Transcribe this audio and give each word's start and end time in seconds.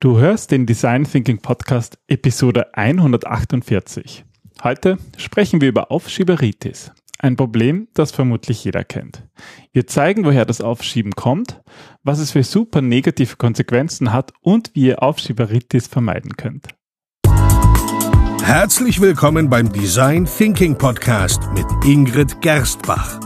Du 0.00 0.20
hörst 0.20 0.52
den 0.52 0.64
Design 0.64 1.02
Thinking 1.02 1.38
Podcast 1.38 1.98
Episode 2.06 2.72
148. 2.72 4.24
Heute 4.62 4.96
sprechen 5.16 5.60
wir 5.60 5.68
über 5.68 5.90
Aufschieberitis. 5.90 6.92
Ein 7.18 7.34
Problem, 7.34 7.88
das 7.94 8.12
vermutlich 8.12 8.62
jeder 8.62 8.84
kennt. 8.84 9.26
Wir 9.72 9.88
zeigen, 9.88 10.24
woher 10.24 10.44
das 10.44 10.60
Aufschieben 10.60 11.16
kommt, 11.16 11.60
was 12.04 12.20
es 12.20 12.30
für 12.30 12.44
super 12.44 12.80
negative 12.80 13.34
Konsequenzen 13.34 14.12
hat 14.12 14.32
und 14.40 14.70
wie 14.74 14.86
ihr 14.86 15.02
Aufschieberitis 15.02 15.88
vermeiden 15.88 16.36
könnt. 16.36 16.68
Herzlich 18.44 19.00
willkommen 19.00 19.50
beim 19.50 19.72
Design 19.72 20.26
Thinking 20.26 20.78
Podcast 20.78 21.42
mit 21.54 21.66
Ingrid 21.84 22.40
Gerstbach. 22.40 23.18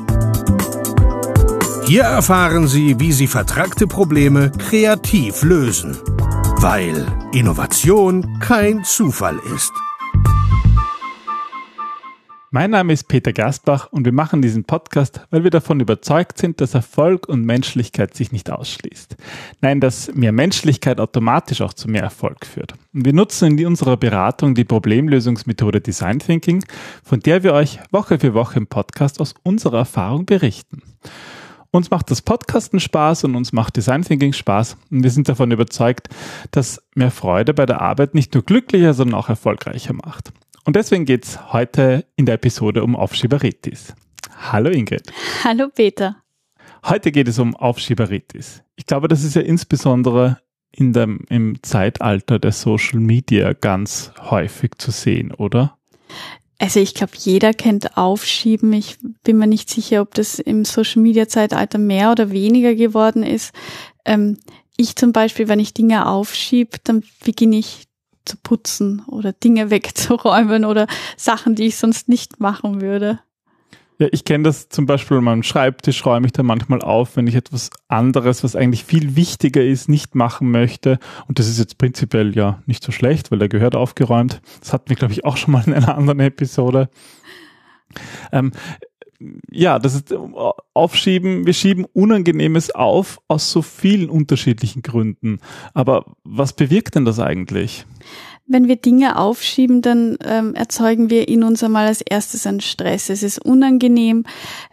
Hier 1.84 2.04
erfahren 2.04 2.66
Sie, 2.66 2.98
wie 2.98 3.12
Sie 3.12 3.27
vertragte 3.27 3.86
Probleme 3.86 4.50
kreativ 4.52 5.43
lösen 5.43 5.98
weil 6.62 7.04
Innovation 7.32 8.38
kein 8.38 8.84
Zufall 8.84 9.36
ist. 9.52 9.72
Mein 12.52 12.71
Name 12.71 12.93
ist 12.93 13.08
Peter 13.08 13.32
Gastbach 13.32 13.88
und 13.90 14.04
wir 14.04 14.12
machen 14.12 14.43
diesen 14.43 14.62
Podcast, 14.62 15.26
weil 15.30 15.43
wir 15.43 15.50
davon 15.50 15.80
überzeugt 15.80 16.38
sind, 16.38 16.61
dass 16.61 16.75
Erfolg 16.75 17.29
und 17.29 17.44
Menschlichkeit 17.44 18.14
sich 18.14 18.30
nicht 18.30 18.48
ausschließt. 18.48 19.16
Nein, 19.61 19.80
dass 19.80 20.14
mehr 20.14 20.30
Menschlichkeit 20.30 21.00
automatisch 21.00 21.62
auch 21.62 21.72
zu 21.75 21.90
mehr 21.90 22.04
Erfolg 22.04 22.46
führt. 22.46 22.74
Und 22.94 23.07
wir 23.07 23.13
nutzen 23.13 23.58
in 23.58 23.66
unserer 23.66 23.96
Beratung 23.96 24.54
die 24.54 24.64
Problemlösungsmethode 24.64 25.80
Design 25.80 26.21
Thinking, 26.21 26.64
von 27.02 27.18
der 27.18 27.43
wir 27.43 27.54
euch 27.54 27.80
Woche 27.90 28.21
für 28.21 28.35
Woche 28.35 28.60
im 28.60 28.68
Podcast 28.68 29.21
aus 29.21 29.35
unserer 29.43 29.79
Erfahrung 29.79 30.26
berichten. 30.26 30.82
Uns 31.75 31.90
macht 31.90 32.11
das 32.11 32.20
Podcasten 32.20 32.81
Spaß 32.81 33.25
und 33.25 33.34
uns 33.34 33.55
macht 33.55 33.78
Design 33.78 34.03
Thinking 34.03 34.34
Spaß. 34.34 34.77
Und 34.91 35.05
wir 35.05 35.11
sind 35.11 35.30
davon 35.30 35.50
überzeugt, 35.53 36.11
dass 36.50 36.83
mehr 36.94 37.11
Freude 37.11 37.55
bei 37.55 37.64
der 37.64 37.80
Arbeit 37.80 38.14
nicht 38.14 38.34
nur 38.34 38.42
glücklicher, 38.42 38.92
sondern 38.92 39.19
auch 39.19 39.30
erfolgreicher 39.30 39.94
macht. 39.94 40.34
Und 40.66 40.77
deswegen 40.77 41.06
geht's 41.06 41.50
heute 41.50 42.05
in 42.14 42.27
der 42.27 42.34
Episode 42.34 42.84
um 42.84 42.94
Aufschieberitis. 42.94 43.94
Hallo 44.36 44.69
Ingrid. 44.69 45.11
Hallo 45.44 45.69
Peter. 45.74 46.16
Heute 46.84 47.11
geht 47.11 47.28
es 47.28 47.38
um 47.38 47.56
Aufschieberitis. 47.56 48.62
Ich 48.77 48.84
glaube, 48.84 49.08
das 49.08 49.24
ist 49.24 49.34
ja 49.34 49.41
insbesondere 49.41 50.41
in 50.72 50.92
dem, 50.92 51.24
im 51.30 51.62
Zeitalter 51.62 52.39
der 52.39 52.52
Social 52.52 53.00
Media 53.00 53.55
ganz 53.55 54.12
häufig 54.20 54.72
zu 54.77 54.91
sehen, 54.91 55.33
oder? 55.33 55.78
Also 56.62 56.78
ich 56.78 56.94
glaube, 56.94 57.14
jeder 57.18 57.55
kennt 57.55 57.96
Aufschieben. 57.96 58.72
Ich 58.72 58.96
bin 59.24 59.36
mir 59.36 59.48
nicht 59.48 59.68
sicher, 59.68 60.00
ob 60.00 60.14
das 60.14 60.38
im 60.38 60.64
Social-Media-Zeitalter 60.64 61.78
mehr 61.78 62.12
oder 62.12 62.30
weniger 62.30 62.77
geworden 62.77 63.24
ist. 63.24 63.52
Ähm, 64.05 64.38
ich 64.77 64.94
zum 64.94 65.10
Beispiel, 65.10 65.48
wenn 65.48 65.58
ich 65.58 65.74
Dinge 65.74 66.06
aufschiebe, 66.06 66.78
dann 66.84 67.02
beginne 67.24 67.56
ich 67.56 67.88
zu 68.24 68.36
putzen 68.36 69.02
oder 69.08 69.33
Dinge 69.33 69.70
wegzuräumen 69.70 70.64
oder 70.64 70.86
Sachen, 71.16 71.56
die 71.56 71.64
ich 71.64 71.77
sonst 71.78 72.08
nicht 72.08 72.38
machen 72.38 72.80
würde. 72.80 73.18
Ja, 73.98 74.08
ich 74.10 74.24
kenne 74.24 74.44
das 74.44 74.68
zum 74.68 74.86
Beispiel 74.86 75.18
an 75.18 75.24
meinem 75.24 75.42
Schreibtisch, 75.42 76.04
räume 76.04 76.26
ich 76.26 76.32
da 76.32 76.42
manchmal 76.42 76.80
auf, 76.80 77.16
wenn 77.16 77.26
ich 77.26 77.34
etwas 77.34 77.70
anderes, 77.88 78.42
was 78.42 78.56
eigentlich 78.56 78.84
viel 78.84 79.16
wichtiger 79.16 79.62
ist, 79.62 79.88
nicht 79.88 80.14
machen 80.14 80.50
möchte. 80.50 80.98
Und 81.28 81.38
das 81.38 81.48
ist 81.48 81.58
jetzt 81.58 81.78
prinzipiell 81.78 82.34
ja 82.34 82.62
nicht 82.66 82.82
so 82.82 82.90
schlecht, 82.90 83.30
weil 83.30 83.38
der 83.38 83.48
gehört 83.48 83.76
aufgeräumt. 83.76 84.40
Das 84.60 84.72
hatten 84.72 84.88
wir, 84.88 84.96
glaube 84.96 85.12
ich, 85.12 85.24
auch 85.24 85.36
schon 85.36 85.52
mal 85.52 85.64
in 85.66 85.74
einer 85.74 85.96
anderen 85.96 86.20
Episode. 86.20 86.88
Ähm, 88.32 88.52
ja, 89.50 89.78
das 89.78 89.94
ist 89.94 90.14
Aufschieben, 90.74 91.46
wir 91.46 91.52
schieben 91.52 91.84
Unangenehmes 91.92 92.74
auf 92.74 93.20
aus 93.28 93.52
so 93.52 93.62
vielen 93.62 94.10
unterschiedlichen 94.10 94.82
Gründen. 94.82 95.38
Aber 95.74 96.16
was 96.24 96.54
bewirkt 96.54 96.94
denn 96.94 97.04
das 97.04 97.20
eigentlich? 97.20 97.86
Wenn 98.53 98.69
wir 98.69 98.77
Dinge 98.77 99.19
aufschieben, 99.19 99.83
dann 99.83 100.19
ähm, 100.25 100.55
erzeugen 100.55 101.11
wir 101.11 101.28
in 101.28 101.42
uns 101.42 101.62
einmal 101.62 101.86
als 101.86 102.00
erstes 102.00 102.47
einen 102.47 102.61
Stress. 102.61 103.08
Es 103.08 103.22
ist 103.22 103.39
unangenehm. 103.39 104.25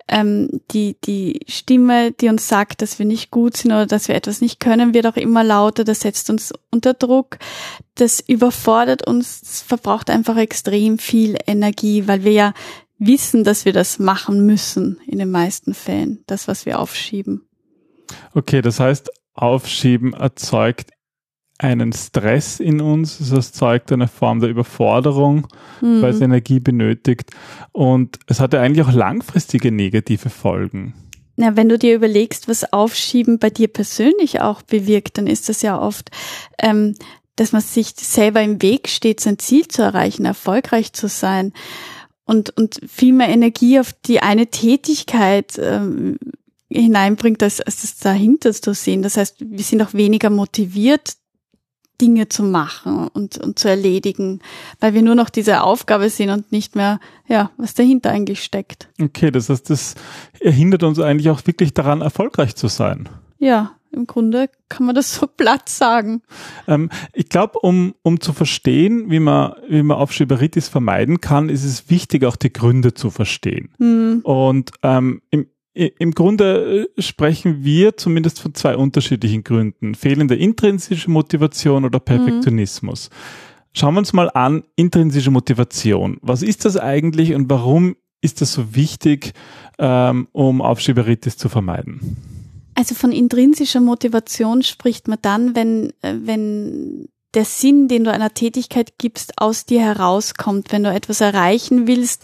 Ähm, 0.08 0.62
die, 0.72 0.98
die 1.06 1.40
Stimme, 1.48 2.12
die 2.12 2.30
uns 2.30 2.48
sagt, 2.48 2.82
dass 2.82 3.00
wir 3.00 3.06
nicht 3.06 3.32
gut 3.32 3.58
sind 3.58 3.72
oder 3.72 3.86
dass 3.86 4.08
wir 4.08 4.16
etwas 4.16 4.42
nicht 4.42 4.60
können, 4.60 4.94
wird 4.94 5.08
auch 5.08 5.16
immer 5.16 5.44
lauter. 5.44 5.84
Das 5.84 6.02
setzt 6.02 6.30
uns 6.30 6.54
unter 6.72 6.94
Druck. 6.94 7.40
Das 7.96 8.20
überfordert 8.20 9.08
uns. 9.08 9.42
Das 9.42 9.62
verbraucht 9.62 10.10
einfach 10.10 10.38
extrem 10.38 11.00
viel 11.00 11.38
Energie, 11.48 12.08
weil 12.08 12.24
wir 12.24 12.34
ja 12.34 12.54
wissen, 12.98 13.44
dass 13.44 13.66
wir 13.66 13.74
das 13.74 13.98
machen 13.98 14.46
müssen 14.46 15.00
in 15.08 15.20
den 15.20 15.32
meisten 15.32 15.74
Fällen. 15.74 16.24
Das, 16.28 16.48
was 16.48 16.66
wir 16.66 16.80
aufschieben. 16.80 17.48
Okay, 18.34 18.62
das 18.62 18.80
heißt, 18.80 19.10
Aufschieben 19.34 20.14
erzeugt 20.14 20.92
einen 21.60 21.92
Stress 21.92 22.60
in 22.60 22.82
uns, 22.82 23.20
es 23.20 23.52
zeugt 23.52 23.92
eine 23.92 24.08
Form 24.08 24.40
der 24.40 24.50
Überforderung, 24.50 25.48
mhm. 25.82 26.02
weil 26.02 26.12
es 26.12 26.22
Energie 26.22 26.60
benötigt 26.60 27.32
und 27.74 28.18
es 28.28 28.40
hat 28.40 28.54
ja 28.54 28.62
eigentlich 28.62 28.86
auch 28.86 28.94
langfristige 28.94 29.72
negative 29.72 30.30
Folgen. 30.30 30.94
Na, 31.36 31.56
wenn 31.56 31.70
du 31.70 31.78
dir 31.78 31.96
überlegst, 31.96 32.48
was 32.48 32.74
Aufschieben 32.74 33.40
bei 33.40 33.50
dir 33.50 33.68
persönlich 33.68 34.42
auch 34.42 34.62
bewirkt, 34.62 35.18
dann 35.18 35.28
ist 35.28 35.48
das 35.48 35.62
ja 35.62 35.80
oft, 35.80 36.12
ähm, 36.62 36.96
dass 37.36 37.52
man 37.52 37.62
sich 37.62 37.94
selber 37.96 38.42
im 38.42 38.62
Weg 38.62 38.90
steht, 38.90 39.20
sein 39.20 39.40
Ziel 39.40 39.68
zu 39.68 39.82
erreichen, 39.82 40.26
erfolgreich 40.26 40.94
zu 40.94 41.08
sein 41.08 41.54
und, 42.26 42.56
und 42.58 42.82
viel 42.88 43.14
mehr 43.14 43.30
Energie 43.30 43.80
auf 43.80 43.94
die 44.06 44.22
eine 44.22 44.48
Tätigkeit 44.48 45.60
ähm, 45.62 46.18
hineinbringt, 46.70 47.42
als, 47.44 47.60
als 47.62 47.82
das 47.82 47.98
dahinter 47.98 48.54
zu 48.54 48.74
sehen. 48.74 49.02
Das 49.02 49.18
heißt, 49.18 49.38
wir 49.40 49.64
sind 49.64 49.82
auch 49.82 49.94
weniger 49.94 50.30
motiviert, 50.30 51.16
Dinge 52.02 52.30
zu 52.30 52.44
machen 52.44 53.08
und, 53.08 53.38
und 53.38 53.60
zu 53.60 53.68
erledigen, 53.70 54.40
weil 54.80 54.94
wir 54.94 55.02
nur 55.02 55.16
noch 55.16 55.30
diese 55.30 55.64
Aufgabe 55.64 56.10
sehen 56.10 56.30
und 56.30 56.52
nicht 56.52 56.76
mehr, 56.76 57.00
ja, 57.28 57.52
was 57.58 57.74
dahinter 57.74 58.10
eigentlich 58.10 58.44
steckt. 58.44 58.90
Okay, 59.02 59.32
das 59.32 59.50
heißt, 59.50 59.70
das 59.70 59.96
hindert 60.40 60.84
uns 60.84 61.00
eigentlich 61.00 61.30
auch 61.30 61.46
wirklich 61.46 61.74
daran, 61.74 62.02
erfolgreich 62.02 62.56
zu 62.56 62.68
sein. 62.68 63.10
Ja, 63.38 63.72
im 63.92 64.06
Grunde 64.06 64.50
kann 64.68 64.86
man 64.86 64.96
das 64.96 65.16
so 65.16 65.28
platt 65.38 65.70
sagen. 65.70 66.22
Ähm, 66.68 66.90
ich 67.14 67.30
glaube, 67.30 67.60
um, 67.60 67.96
um 68.04 68.20
zu 68.20 68.34
verstehen, 68.34 69.10
wie 69.10 69.20
man, 69.20 69.54
wie 69.68 69.84
man 69.84 69.98
Aufschieberitis 69.98 70.68
vermeiden 70.68 71.22
kann, 71.22 71.50
ist 71.50 71.64
es 71.64 71.90
wichtig, 71.90 72.26
auch 72.26 72.36
die 72.36 72.54
Gründe 72.54 72.94
zu 72.94 73.10
verstehen. 73.10 73.70
Mhm. 73.80 74.22
Und 74.24 74.72
ähm, 74.84 75.22
im, 75.32 75.48
im 75.74 76.12
Grunde 76.12 76.88
äh, 76.98 77.02
sprechen 77.02 77.64
wir 77.64 77.96
zumindest 77.96 78.40
von 78.40 78.54
zwei 78.54 78.76
unterschiedlichen 78.76 79.44
Gründen. 79.44 79.96
Fehlende 79.96 80.36
intrinsische 80.36 81.10
Motivation 81.10 81.86
oder 81.86 82.00
Perfektionismus. 82.00 83.10
Mhm. 83.10 83.16
Schauen 83.74 83.94
wir 83.94 84.00
uns 84.00 84.14
mal 84.14 84.30
an, 84.32 84.64
intrinsische 84.76 85.32
Motivation. 85.32 86.18
Was 86.22 86.42
ist 86.42 86.66
das 86.66 86.76
eigentlich 86.76 87.34
und 87.34 87.50
warum 87.50 87.96
ist 88.22 88.42
das 88.42 88.54
so 88.54 88.76
wichtig, 88.76 89.34
ähm, 89.78 90.28
um 90.32 90.62
Aufschieberitis 90.62 91.38
zu 91.38 91.50
vermeiden? 91.50 92.18
Also 92.76 92.96
von 92.96 93.12
intrinsischer 93.12 93.80
Motivation 93.80 94.64
spricht 94.64 95.08
man 95.08 95.20
dann, 95.22 95.56
wenn, 95.56 95.92
äh, 96.02 96.16
wenn 96.24 97.10
der 97.36 97.46
Sinn, 97.46 97.88
den 97.88 98.06
du 98.06 98.12
einer 98.12 98.34
Tätigkeit 98.34 98.98
gibst, 98.98 99.34
aus 99.38 99.66
dir 99.66 99.82
herauskommt, 99.82 100.72
wenn 100.72 100.84
du 100.84 100.92
etwas 100.92 101.22
erreichen 101.22 101.88
willst, 101.88 102.24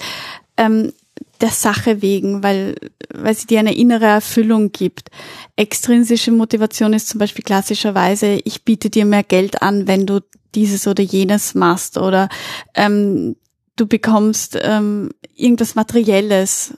ähm, 0.58 0.94
der 1.42 1.50
Sache 1.50 2.02
wegen, 2.02 2.44
weil, 2.44 2.76
weil 3.14 3.36
sie 3.36 3.48
dir 3.48 3.59
eine 3.59 3.76
innere 3.76 4.06
Erfüllung 4.06 4.72
gibt. 4.72 5.09
Extrinsische 5.56 6.31
Motivation 6.31 6.94
ist 6.94 7.09
zum 7.09 7.20
Beispiel 7.20 7.44
klassischerweise, 7.44 8.40
ich 8.44 8.64
biete 8.64 8.90
dir 8.90 9.06
mehr 9.06 9.24
Geld 9.24 9.62
an, 9.62 9.88
wenn 9.88 10.06
du 10.06 10.22
dieses 10.56 10.88
oder 10.88 11.03
jenes 11.03 11.53
machst 11.53 11.98
oder 11.98 12.30
ähm, 12.74 13.36
du 13.76 13.88
bekommst 13.88 14.58
ähm, 14.62 15.09
irgendwas 15.36 15.76
Materielles, 15.76 16.74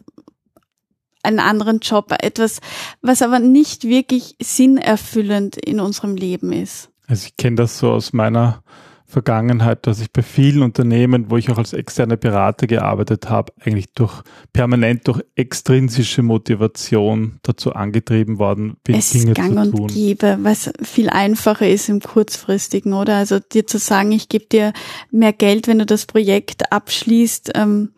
einen 1.24 1.40
anderen 1.40 1.80
Job, 1.80 2.14
etwas, 2.22 2.60
was 3.02 3.22
aber 3.22 3.40
nicht 3.40 3.84
wirklich 3.84 4.36
sinnerfüllend 4.42 5.58
in 5.58 5.80
unserem 5.80 6.16
Leben 6.16 6.52
ist. 6.52 6.90
Also 7.08 7.28
ich 7.28 7.38
kenne 7.38 7.58
das 7.58 7.78
so 7.78 7.92
aus 7.92 8.14
meiner 8.14 8.64
Vergangenheit, 9.10 9.88
dass 9.88 10.02
ich 10.02 10.12
bei 10.12 10.22
vielen 10.22 10.62
Unternehmen, 10.62 11.32
wo 11.32 11.38
ich 11.38 11.50
auch 11.50 11.58
als 11.58 11.72
externe 11.72 12.18
Berater 12.18 12.68
gearbeitet 12.68 13.30
habe, 13.30 13.54
eigentlich 13.62 13.94
durch 13.94 14.22
permanent 14.52 15.08
durch 15.08 15.22
extrinsische 15.36 16.24
Motivation 16.24 17.40
dazu 17.42 17.72
angetrieben 17.72 18.38
worden 18.38 18.76
bin, 18.84 18.96
es 18.96 19.12
Dinge 19.12 19.32
gang 19.32 19.64
zu 19.64 19.72
tun. 19.72 19.82
Und 19.84 19.94
gebe, 19.94 20.38
was 20.42 20.72
viel 20.84 21.10
einfacher 21.10 21.70
ist 21.70 21.88
im 21.88 22.02
kurzfristigen, 22.02 22.92
oder? 22.92 23.16
Also 23.16 23.40
dir 23.40 23.66
zu 23.66 23.78
sagen, 23.78 24.12
ich 24.12 24.28
gebe 24.28 24.46
dir 24.46 24.74
mehr 25.10 25.32
Geld, 25.32 25.68
wenn 25.68 25.80
du 25.80 25.86
das 25.86 26.06
Projekt 26.06 26.74
abschließt, 26.74 27.54
ähm, 27.56 27.94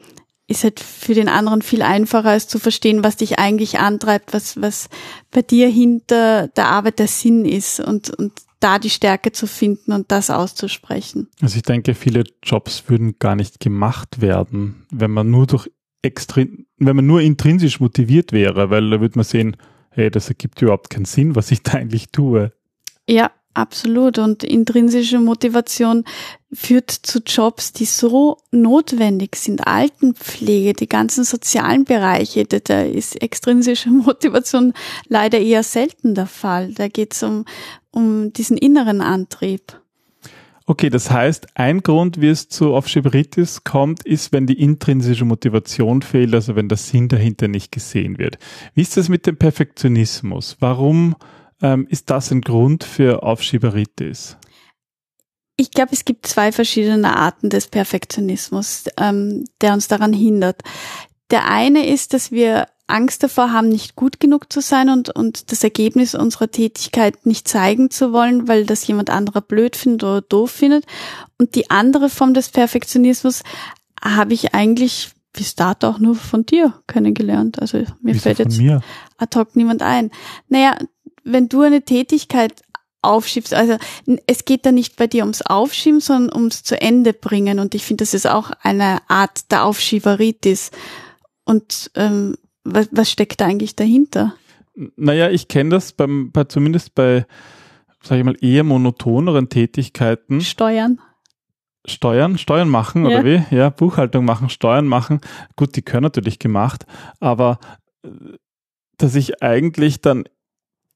ist 0.45 0.63
halt 0.63 0.79
für 0.79 1.15
den 1.15 1.27
anderen 1.27 1.63
viel 1.63 1.81
einfacher, 1.81 2.29
als 2.29 2.47
zu 2.47 2.59
verstehen, 2.59 3.03
was 3.03 3.17
dich 3.17 3.39
eigentlich 3.39 3.79
antreibt, 3.79 4.31
was, 4.33 4.61
was 4.61 4.89
bei 5.31 5.41
dir 5.41 5.69
hinter 5.69 6.49
der 6.49 6.67
Arbeit 6.67 6.99
der 6.99 7.07
Sinn 7.07 7.45
ist 7.45 7.79
und, 7.79 8.11
und 8.11 8.33
da 8.59 8.79
die 8.79 8.89
Stärke 8.89 9.31
zu 9.31 9.47
finden 9.47 9.91
und 9.91 10.11
das 10.11 10.29
auszusprechen. 10.29 11.29
Also 11.41 11.57
ich 11.57 11.63
denke, 11.63 11.95
viele 11.95 12.23
Jobs 12.43 12.83
würden 12.87 13.17
gar 13.19 13.35
nicht 13.35 13.59
gemacht 13.59 14.21
werden, 14.21 14.85
wenn 14.91 15.11
man 15.11 15.29
nur 15.29 15.47
durch 15.47 15.69
extrem, 16.01 16.65
wenn 16.77 16.95
man 16.95 17.05
nur 17.05 17.21
intrinsisch 17.21 17.79
motiviert 17.79 18.31
wäre, 18.31 18.69
weil 18.69 18.89
da 18.89 19.01
würde 19.01 19.17
man 19.17 19.25
sehen, 19.25 19.57
hey, 19.91 20.09
das 20.09 20.29
ergibt 20.29 20.61
überhaupt 20.61 20.89
keinen 20.89 21.05
Sinn, 21.05 21.35
was 21.35 21.51
ich 21.51 21.63
da 21.63 21.73
eigentlich 21.73 22.11
tue. 22.11 22.53
Ja, 23.07 23.31
Absolut. 23.59 24.19
Und 24.19 24.45
intrinsische 24.45 25.19
Motivation 25.19 26.05
führt 26.53 26.91
zu 26.91 27.19
Jobs, 27.19 27.73
die 27.73 27.83
so 27.83 28.37
notwendig 28.51 29.35
sind. 29.35 29.67
Altenpflege, 29.67 30.71
die 30.71 30.87
ganzen 30.87 31.25
sozialen 31.25 31.83
Bereiche, 31.83 32.45
da, 32.45 32.83
ist 32.83 33.21
extrinsische 33.21 33.89
Motivation 33.89 34.73
leider 35.09 35.39
eher 35.39 35.63
selten 35.63 36.15
der 36.15 36.27
Fall. 36.27 36.73
Da 36.73 36.87
geht 36.87 37.13
es 37.13 37.21
um, 37.21 37.43
um 37.91 38.31
diesen 38.31 38.57
inneren 38.57 39.01
Antrieb. 39.01 39.77
Okay, 40.65 40.89
das 40.89 41.11
heißt, 41.11 41.47
ein 41.55 41.81
Grund, 41.81 42.21
wie 42.21 42.29
es 42.29 42.47
zu 42.47 42.75
Aufschieberitis 42.75 43.65
kommt, 43.65 44.05
ist, 44.05 44.31
wenn 44.31 44.47
die 44.47 44.61
intrinsische 44.61 45.25
Motivation 45.25 46.01
fehlt, 46.01 46.33
also 46.33 46.55
wenn 46.55 46.69
der 46.69 46.77
Sinn 46.77 47.09
dahinter 47.09 47.49
nicht 47.49 47.73
gesehen 47.73 48.19
wird. 48.19 48.37
Wie 48.73 48.83
ist 48.83 48.95
das 48.95 49.09
mit 49.09 49.27
dem 49.27 49.35
Perfektionismus? 49.35 50.55
Warum 50.61 51.15
ähm, 51.61 51.87
ist 51.89 52.09
das 52.09 52.31
ein 52.31 52.41
Grund 52.41 52.83
für 52.83 53.23
Aufschieberitis? 53.23 54.37
Ich 55.57 55.71
glaube, 55.71 55.91
es 55.91 56.05
gibt 56.05 56.25
zwei 56.25 56.51
verschiedene 56.51 57.17
Arten 57.17 57.49
des 57.49 57.67
Perfektionismus, 57.67 58.85
ähm, 58.97 59.45
der 59.61 59.73
uns 59.73 59.87
daran 59.87 60.13
hindert. 60.13 60.61
Der 61.31 61.49
eine 61.49 61.87
ist, 61.87 62.13
dass 62.13 62.31
wir 62.31 62.67
Angst 62.87 63.23
davor 63.23 63.51
haben, 63.51 63.69
nicht 63.69 63.95
gut 63.95 64.19
genug 64.19 64.51
zu 64.51 64.61
sein 64.61 64.89
und, 64.89 65.09
und 65.09 65.51
das 65.51 65.63
Ergebnis 65.63 66.15
unserer 66.15 66.49
Tätigkeit 66.49 67.25
nicht 67.25 67.47
zeigen 67.47 67.91
zu 67.91 68.13
wollen, 68.13 68.47
weil 68.47 68.65
das 68.65 68.87
jemand 68.87 69.09
anderer 69.09 69.41
blöd 69.41 69.75
findet 69.75 70.03
oder 70.03 70.21
doof 70.21 70.51
findet. 70.51 70.85
Und 71.37 71.55
die 71.55 71.69
andere 71.69 72.09
Form 72.09 72.33
des 72.33 72.49
Perfektionismus 72.49 73.43
habe 74.01 74.33
ich 74.33 74.55
eigentlich 74.55 75.11
bis 75.33 75.55
dato 75.55 75.87
auch 75.87 75.99
nur 75.99 76.15
von 76.15 76.45
dir 76.45 76.73
kennengelernt. 76.87 77.61
Also 77.61 77.77
mir 77.77 77.87
Wieso 78.01 78.21
fällt 78.21 78.39
jetzt 78.39 78.57
mir? 78.57 78.81
ad 79.17 79.37
hoc 79.37 79.55
niemand 79.55 79.83
ein. 79.83 80.09
Naja, 80.47 80.77
wenn 81.31 81.49
du 81.49 81.61
eine 81.61 81.83
Tätigkeit 81.83 82.61
aufschiebst, 83.01 83.53
also 83.53 83.77
es 84.27 84.45
geht 84.45 84.65
da 84.65 84.71
nicht 84.71 84.97
bei 84.97 85.07
dir 85.07 85.23
ums 85.23 85.41
Aufschieben, 85.41 86.01
sondern 86.01 86.35
ums 86.35 86.63
zu 86.63 86.79
Ende 86.81 87.13
bringen. 87.13 87.59
Und 87.59 87.75
ich 87.75 87.85
finde, 87.85 88.03
das 88.03 88.13
ist 88.13 88.27
auch 88.27 88.51
eine 88.61 88.99
Art 89.07 89.51
der 89.51 89.63
Aufschieberitis. 89.63 90.71
Und 91.45 91.91
ähm, 91.95 92.35
was, 92.63 92.89
was 92.91 93.09
steckt 93.09 93.39
da 93.41 93.45
eigentlich 93.45 93.75
dahinter? 93.75 94.35
Naja, 94.95 95.29
ich 95.29 95.47
kenne 95.47 95.71
das 95.71 95.93
beim, 95.93 96.31
bei, 96.31 96.43
zumindest 96.45 96.93
bei, 96.95 97.25
sage 98.03 98.19
ich 98.19 98.25
mal, 98.25 98.37
eher 98.41 98.63
monotoneren 98.63 99.49
Tätigkeiten. 99.49 100.41
Steuern. 100.41 100.99
Steuern, 101.85 102.37
Steuern 102.37 102.69
machen 102.69 103.05
Ja. 103.05 103.19
oder 103.19 103.25
wie? 103.25 103.55
Ja, 103.55 103.69
Buchhaltung 103.69 104.25
machen, 104.25 104.49
Steuern 104.49 104.87
machen. 104.87 105.21
Gut, 105.55 105.75
die 105.75 105.81
können 105.81 106.03
natürlich 106.03 106.37
gemacht, 106.37 106.85
aber 107.19 107.59
äh, 108.03 108.09
dass 108.97 109.15
ich 109.15 109.41
eigentlich 109.41 110.01
dann 110.01 110.25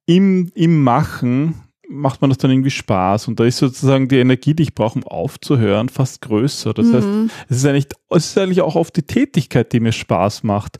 im, 0.06 0.52
im 0.54 0.84
Machen 0.84 1.56
macht 1.90 2.22
man 2.22 2.30
das 2.30 2.38
dann 2.40 2.50
irgendwie 2.50 2.72
Spaß 2.72 3.28
und 3.28 3.40
da 3.40 3.46
ist 3.46 3.58
sozusagen 3.58 4.08
die 4.08 4.18
Energie, 4.18 4.54
die 4.56 4.64
ich 4.64 4.74
brauche, 4.74 4.98
um 4.98 5.04
aufzuhören, 5.04 5.90
fast 5.90 6.22
größer. 6.22 6.74
Das 6.74 6.92
heißt, 6.92 7.08
Mhm. 7.08 7.30
es 7.50 7.58
ist 7.58 7.66
eigentlich, 7.66 7.88
es 8.10 8.26
ist 8.28 8.38
eigentlich 8.38 8.62
auch 8.62 8.76
oft 8.76 8.96
die 8.96 9.04
Tätigkeit, 9.04 9.72
die 9.74 9.80
mir 9.80 9.92
Spaß 9.92 10.44
macht 10.44 10.78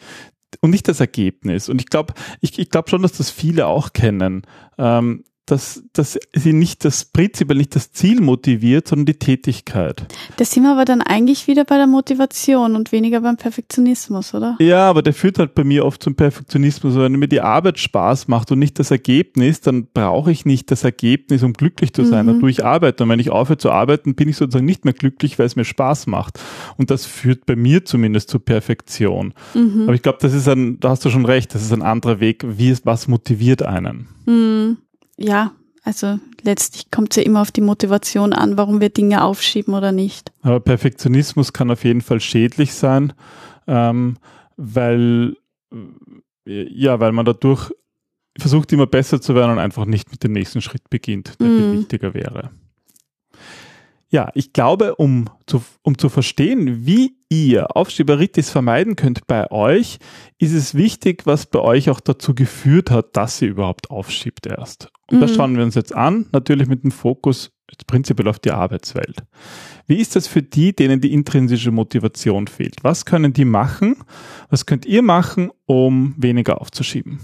und 0.62 0.72
nicht 0.72 0.88
das 0.88 1.00
Ergebnis. 1.00 1.70
Und 1.70 1.80
ich 1.82 1.88
glaube, 1.88 2.14
ich, 2.42 2.58
ich 2.58 2.70
glaube 2.70 2.90
schon, 2.90 3.02
dass 3.02 3.14
das 3.14 3.30
viele 3.30 3.68
auch 3.68 3.94
kennen, 3.94 4.44
ähm, 4.78 5.24
dass, 5.46 5.84
dass 5.92 6.18
sie 6.34 6.54
nicht 6.54 6.86
das 6.86 7.04
prinzipiell 7.04 7.58
nicht 7.58 7.76
das 7.76 7.92
Ziel 7.92 8.22
motiviert, 8.22 8.88
sondern 8.88 9.08
die 9.08 9.20
Tätigkeit. 9.20 10.06
Da 10.38 10.46
sind 10.46 10.64
wir 10.64 10.72
aber 10.72 10.86
dann 10.86 11.02
eigentlich 11.02 11.48
wieder 11.48 11.66
bei 11.66 11.76
der 11.76 11.88
Motivation 11.88 12.76
und 12.76 12.94
weniger 12.94 13.20
beim 13.20 13.36
Perfektionismus, 13.36 14.34
oder? 14.34 14.56
Ja, 14.60 14.90
aber 14.90 15.02
der 15.02 15.14
führt 15.14 15.40
halt 15.40 15.54
bei 15.54 15.66
mir 15.66 15.86
oft 15.86 16.02
zum 16.02 16.16
Perfektionismus. 16.16 16.96
Wenn 16.96 17.14
mir 17.14 17.28
die 17.28 17.42
Arbeit 17.42 17.78
Spaß 17.78 18.30
macht 18.30 18.52
und 18.52 18.60
nicht 18.60 18.80
das 18.80 18.90
Ergebnis, 18.92 19.60
dann 19.60 19.88
brauche 19.94 20.32
ich 20.32 20.46
nicht 20.46 20.72
das 20.72 20.86
Ergebnis, 20.86 21.44
um 21.44 21.52
glücklich 21.52 21.94
zu 21.94 22.06
sein. 22.06 22.26
Mhm. 22.26 22.48
Ich 22.48 22.64
arbeiten. 22.64 23.04
Und 23.04 23.10
wenn 23.10 23.20
ich 23.20 23.30
aufhöre 23.30 23.58
zu 23.58 23.70
arbeiten, 23.70 24.16
bin 24.16 24.30
ich 24.30 24.38
sozusagen 24.38 24.66
nicht 24.66 24.86
mehr 24.86 24.94
glücklich, 24.94 25.40
weil 25.40 25.46
es 25.46 25.58
mir 25.58 25.66
Spaß 25.66 26.08
macht. 26.08 26.40
Und 26.78 26.90
das 26.90 27.06
führt 27.06 27.46
bei 27.46 27.58
mir 27.58 27.84
zumindest 27.84 28.30
zur 28.30 28.44
Perfektion. 28.44 29.34
Mhm. 29.54 29.84
Aber 29.84 29.94
ich 29.94 30.02
glaube, 30.02 30.20
das 30.22 30.34
ist 30.34 30.48
ein, 30.48 30.80
da 30.80 30.90
hast 30.90 31.04
du 31.04 31.10
schon 31.10 31.26
recht, 31.26 31.54
das 31.54 31.64
ist 31.64 31.74
ein 31.74 31.82
anderer 31.82 32.22
Weg, 32.22 32.46
wie 32.48 32.70
es, 32.70 32.86
was 32.86 33.10
motiviert 33.10 33.62
einen. 33.62 34.08
Mhm. 34.26 34.78
Ja, 35.18 35.52
also 35.84 36.20
letztlich 36.42 36.90
kommt 36.92 37.12
es 37.12 37.18
ja 37.18 37.24
immer 37.24 37.42
auf 37.42 37.52
die 37.52 37.62
Motivation 37.62 38.34
an, 38.34 38.58
warum 38.58 38.82
wir 38.82 38.90
Dinge 38.90 39.24
aufschieben 39.24 39.74
oder 39.74 39.92
nicht. 39.92 40.32
Aber 40.42 40.60
Perfektionismus 40.60 41.54
kann 41.54 41.72
auf 41.72 41.84
jeden 41.84 42.02
Fall 42.02 42.20
schädlich 42.20 42.74
sein, 42.74 43.14
ähm, 43.68 44.18
weil, 44.58 45.36
ja, 46.46 47.00
weil 47.00 47.12
man 47.12 47.26
dadurch 47.26 47.72
versucht 48.38 48.72
immer 48.74 48.88
besser 48.88 49.22
zu 49.22 49.36
werden 49.36 49.52
und 49.52 49.60
einfach 49.60 49.86
nicht 49.86 50.12
mit 50.12 50.24
dem 50.24 50.32
nächsten 50.32 50.62
Schritt 50.62 50.90
beginnt, 50.90 51.40
der 51.40 51.48
viel 51.48 51.68
Mhm. 51.68 51.72
wichtiger 51.74 52.14
wäre. 52.14 52.52
Ja, 54.14 54.30
ich 54.36 54.54
glaube, 54.54 54.94
um 54.94 55.26
zu, 55.48 55.64
um 55.82 55.98
zu 55.98 56.08
verstehen, 56.08 56.86
wie 56.86 57.16
ihr 57.30 57.76
Aufschieberitis 57.76 58.52
vermeiden 58.52 58.96
könnt 58.96 59.26
bei 59.26 59.50
euch, 59.50 59.98
ist 60.38 60.54
es 60.54 60.76
wichtig, 60.76 61.26
was 61.26 61.48
bei 61.48 61.58
euch 61.58 61.90
auch 61.90 62.00
dazu 62.00 62.36
geführt 62.36 62.92
hat, 62.92 63.18
dass 63.18 63.42
ihr 63.42 63.48
überhaupt 63.50 63.90
aufschiebt 63.90 64.46
erst. 64.46 64.90
Und 65.10 65.20
das 65.20 65.32
Mhm. 65.32 65.36
schauen 65.36 65.58
wir 65.58 65.64
uns 65.64 65.74
jetzt 65.74 65.96
an, 65.96 66.28
natürlich 66.32 66.68
mit 66.68 66.84
dem 66.84 66.92
Fokus 66.92 67.50
prinzipiell 67.88 68.28
auf 68.28 68.38
die 68.38 68.52
Arbeitswelt. 68.52 69.24
Wie 69.88 69.96
ist 69.96 70.16
das 70.16 70.28
für 70.28 70.44
die, 70.44 70.76
denen 70.76 71.02
die 71.02 71.12
intrinsische 71.12 71.72
Motivation 71.72 72.46
fehlt? 72.46 72.76
Was 72.84 73.06
können 73.06 73.34
die 73.34 73.46
machen? 73.46 73.96
Was 74.52 74.68
könnt 74.68 74.86
ihr 74.86 75.02
machen, 75.02 75.50
um 75.66 76.14
weniger 76.18 76.62
aufzuschieben? 76.62 77.20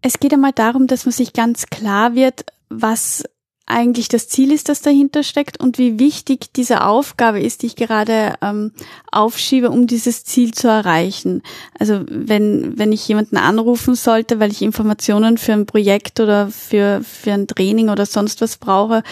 Es 0.00 0.18
geht 0.20 0.32
einmal 0.32 0.52
darum, 0.52 0.86
dass 0.86 1.04
man 1.04 1.12
sich 1.12 1.34
ganz 1.34 1.66
klar 1.66 2.14
wird, 2.14 2.46
was 2.70 3.24
eigentlich 3.66 4.08
das 4.08 4.28
Ziel 4.28 4.52
ist, 4.52 4.68
das 4.68 4.82
dahinter 4.82 5.22
steckt 5.22 5.58
und 5.58 5.78
wie 5.78 5.98
wichtig 5.98 6.52
diese 6.52 6.84
Aufgabe 6.84 7.40
ist, 7.40 7.62
die 7.62 7.66
ich 7.66 7.76
gerade 7.76 8.34
ähm, 8.42 8.72
aufschiebe, 9.10 9.70
um 9.70 9.86
dieses 9.86 10.24
Ziel 10.24 10.52
zu 10.52 10.68
erreichen. 10.68 11.42
Also 11.78 12.02
wenn, 12.08 12.78
wenn 12.78 12.92
ich 12.92 13.08
jemanden 13.08 13.38
anrufen 13.38 13.94
sollte, 13.94 14.38
weil 14.38 14.52
ich 14.52 14.60
Informationen 14.60 15.38
für 15.38 15.54
ein 15.54 15.64
Projekt 15.64 16.20
oder 16.20 16.48
für, 16.48 17.02
für 17.02 17.32
ein 17.32 17.46
Training 17.46 17.88
oder 17.88 18.04
sonst 18.04 18.42
was 18.42 18.58
brauche, 18.58 19.02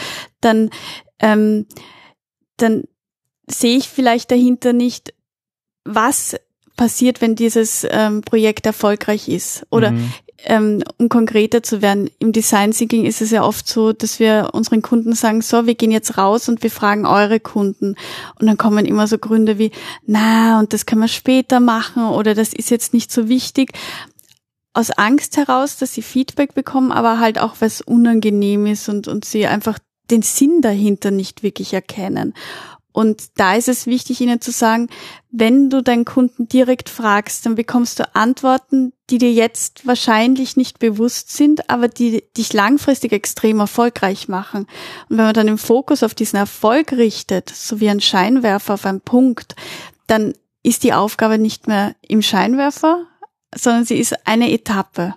dann, 0.43 0.69
ähm, 1.19 1.67
dann 2.59 2.85
sehe 3.47 3.79
ich 3.79 3.89
vielleicht 3.89 4.31
dahinter 4.31 4.75
nicht, 4.75 5.15
was 5.85 6.37
passiert, 6.77 7.21
wenn 7.21 7.37
dieses 7.37 7.87
ähm, 7.91 8.21
Projekt 8.21 8.67
erfolgreich 8.67 9.29
ist. 9.29 9.67
Oder 9.71 9.93
Mhm. 9.93 10.13
Ähm, 10.45 10.83
um 10.99 11.09
konkreter 11.09 11.63
zu 11.63 11.83
werden, 11.83 12.11
im 12.19 12.33
Design 12.33 12.73
Thinking 12.73 13.05
ist 13.05 13.23
es 13.23 13.31
ja 13.31 13.43
oft 13.45 13.69
so, 13.69 13.93
dass 13.93 14.19
wir 14.19 14.51
unseren 14.53 14.83
Kunden 14.83 15.15
sagen, 15.15 15.43
so, 15.43 15.67
wir 15.67 15.75
gehen 15.75 15.91
jetzt 15.91 16.19
raus 16.19 16.49
und 16.49 16.63
wir 16.63 16.71
fragen 16.71 17.07
eure 17.07 17.41
Kunden. 17.41 17.95
Und 18.39 18.47
dann 18.47 18.59
kommen 18.59 18.85
immer 18.85 19.07
so 19.07 19.19
Gründe 19.19 19.59
wie, 19.59 19.71
na, 20.07 20.59
und 20.59 20.73
das 20.73 20.87
können 20.87 21.03
wir 21.03 21.09
später 21.09 21.61
machen 21.61 22.05
oder 22.05 22.35
das 22.35 22.53
ist 22.53 22.71
jetzt 22.71 22.93
nicht 22.95 23.13
so 23.13 23.29
wichtig. 23.29 23.73
Aus 24.75 24.91
Angst 24.91 25.37
heraus, 25.37 25.77
dass 25.77 25.95
sie 25.95 26.03
Feedback 26.03 26.55
bekommen, 26.55 26.93
aber 26.93 27.19
halt 27.19 27.39
auch, 27.39 27.57
was 27.61 27.81
unangenehm 27.81 28.67
ist 28.67 28.89
und, 28.89 29.07
und 29.07 29.25
sie 29.25 29.47
einfach 29.47 29.79
den 30.11 30.23
Sinn 30.23 30.61
dahinter 30.63 31.11
nicht 31.11 31.43
wirklich 31.43 31.75
erkennen. 31.75 32.35
Und 32.93 33.39
da 33.39 33.55
ist 33.55 33.69
es 33.69 33.87
wichtig, 33.87 34.21
ihnen 34.21 34.41
zu 34.41 34.51
sagen, 34.51 34.89
wenn 35.31 35.71
du 35.71 35.83
deinen 35.83 36.05
Kunden 36.05 36.47
direkt 36.47 36.89
fragst, 36.89 37.47
dann 37.47 37.55
bekommst 37.55 37.99
du 37.99 38.15
Antworten, 38.15 38.93
die 39.09 39.19
dir 39.19 39.33
jetzt 39.33 39.87
wahrscheinlich 39.87 40.57
nicht 40.57 40.79
bewusst 40.79 41.35
sind, 41.35 41.71
aber 41.71 41.89
die 41.89 42.23
dich 42.37 42.53
langfristig 42.53 43.13
extrem 43.13 43.61
erfolgreich 43.61 44.29
machen. 44.29 44.67
Und 45.09 45.17
wenn 45.17 45.25
man 45.25 45.35
dann 45.35 45.47
den 45.47 45.59
Fokus 45.59 46.03
auf 46.03 46.15
diesen 46.15 46.37
Erfolg 46.37 46.93
richtet, 46.93 47.49
so 47.49 47.81
wie 47.81 47.89
ein 47.89 48.01
Scheinwerfer 48.01 48.75
auf 48.75 48.85
einen 48.85 49.01
Punkt, 49.01 49.57
dann 50.07 50.35
ist 50.63 50.85
die 50.85 50.93
Aufgabe 50.93 51.39
nicht 51.39 51.67
mehr 51.67 51.97
im 52.07 52.23
Scheinwerfer, 52.23 53.07
sondern 53.55 53.85
sie 53.85 53.97
ist 53.97 54.27
eine 54.27 54.53
Etappe. 54.53 55.15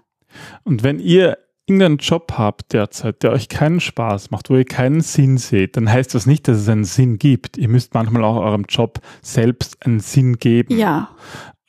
Und 0.64 0.84
wenn 0.84 1.00
ihr 1.00 1.38
irgendeinen 1.68 1.98
Job 1.98 2.34
habt 2.38 2.74
derzeit, 2.74 3.24
der 3.24 3.32
euch 3.32 3.50
keinen 3.50 3.80
Spaß 3.80 4.32
macht, 4.32 4.50
wo 4.50 4.56
ihr 4.56 4.66
keinen 4.66 5.02
Sinn 5.02 5.38
seht, 5.38 5.78
dann 5.78 5.92
heißt 5.92 6.14
das 6.14 6.26
nicht, 6.26 6.48
dass 6.48 6.58
es 6.58 6.70
einen 6.70 6.84
Sinn 6.84 7.18
gibt. 7.18 7.58
Ihr 7.58 7.70
müsst 7.70 7.94
manchmal 7.94 8.24
auch 8.24 8.38
eurem 8.38 8.66
Job 8.70 9.00
selbst 9.22 9.84
einen 9.86 10.00
Sinn 10.00 10.38
geben. 10.38 10.78
Ja. 10.78 11.10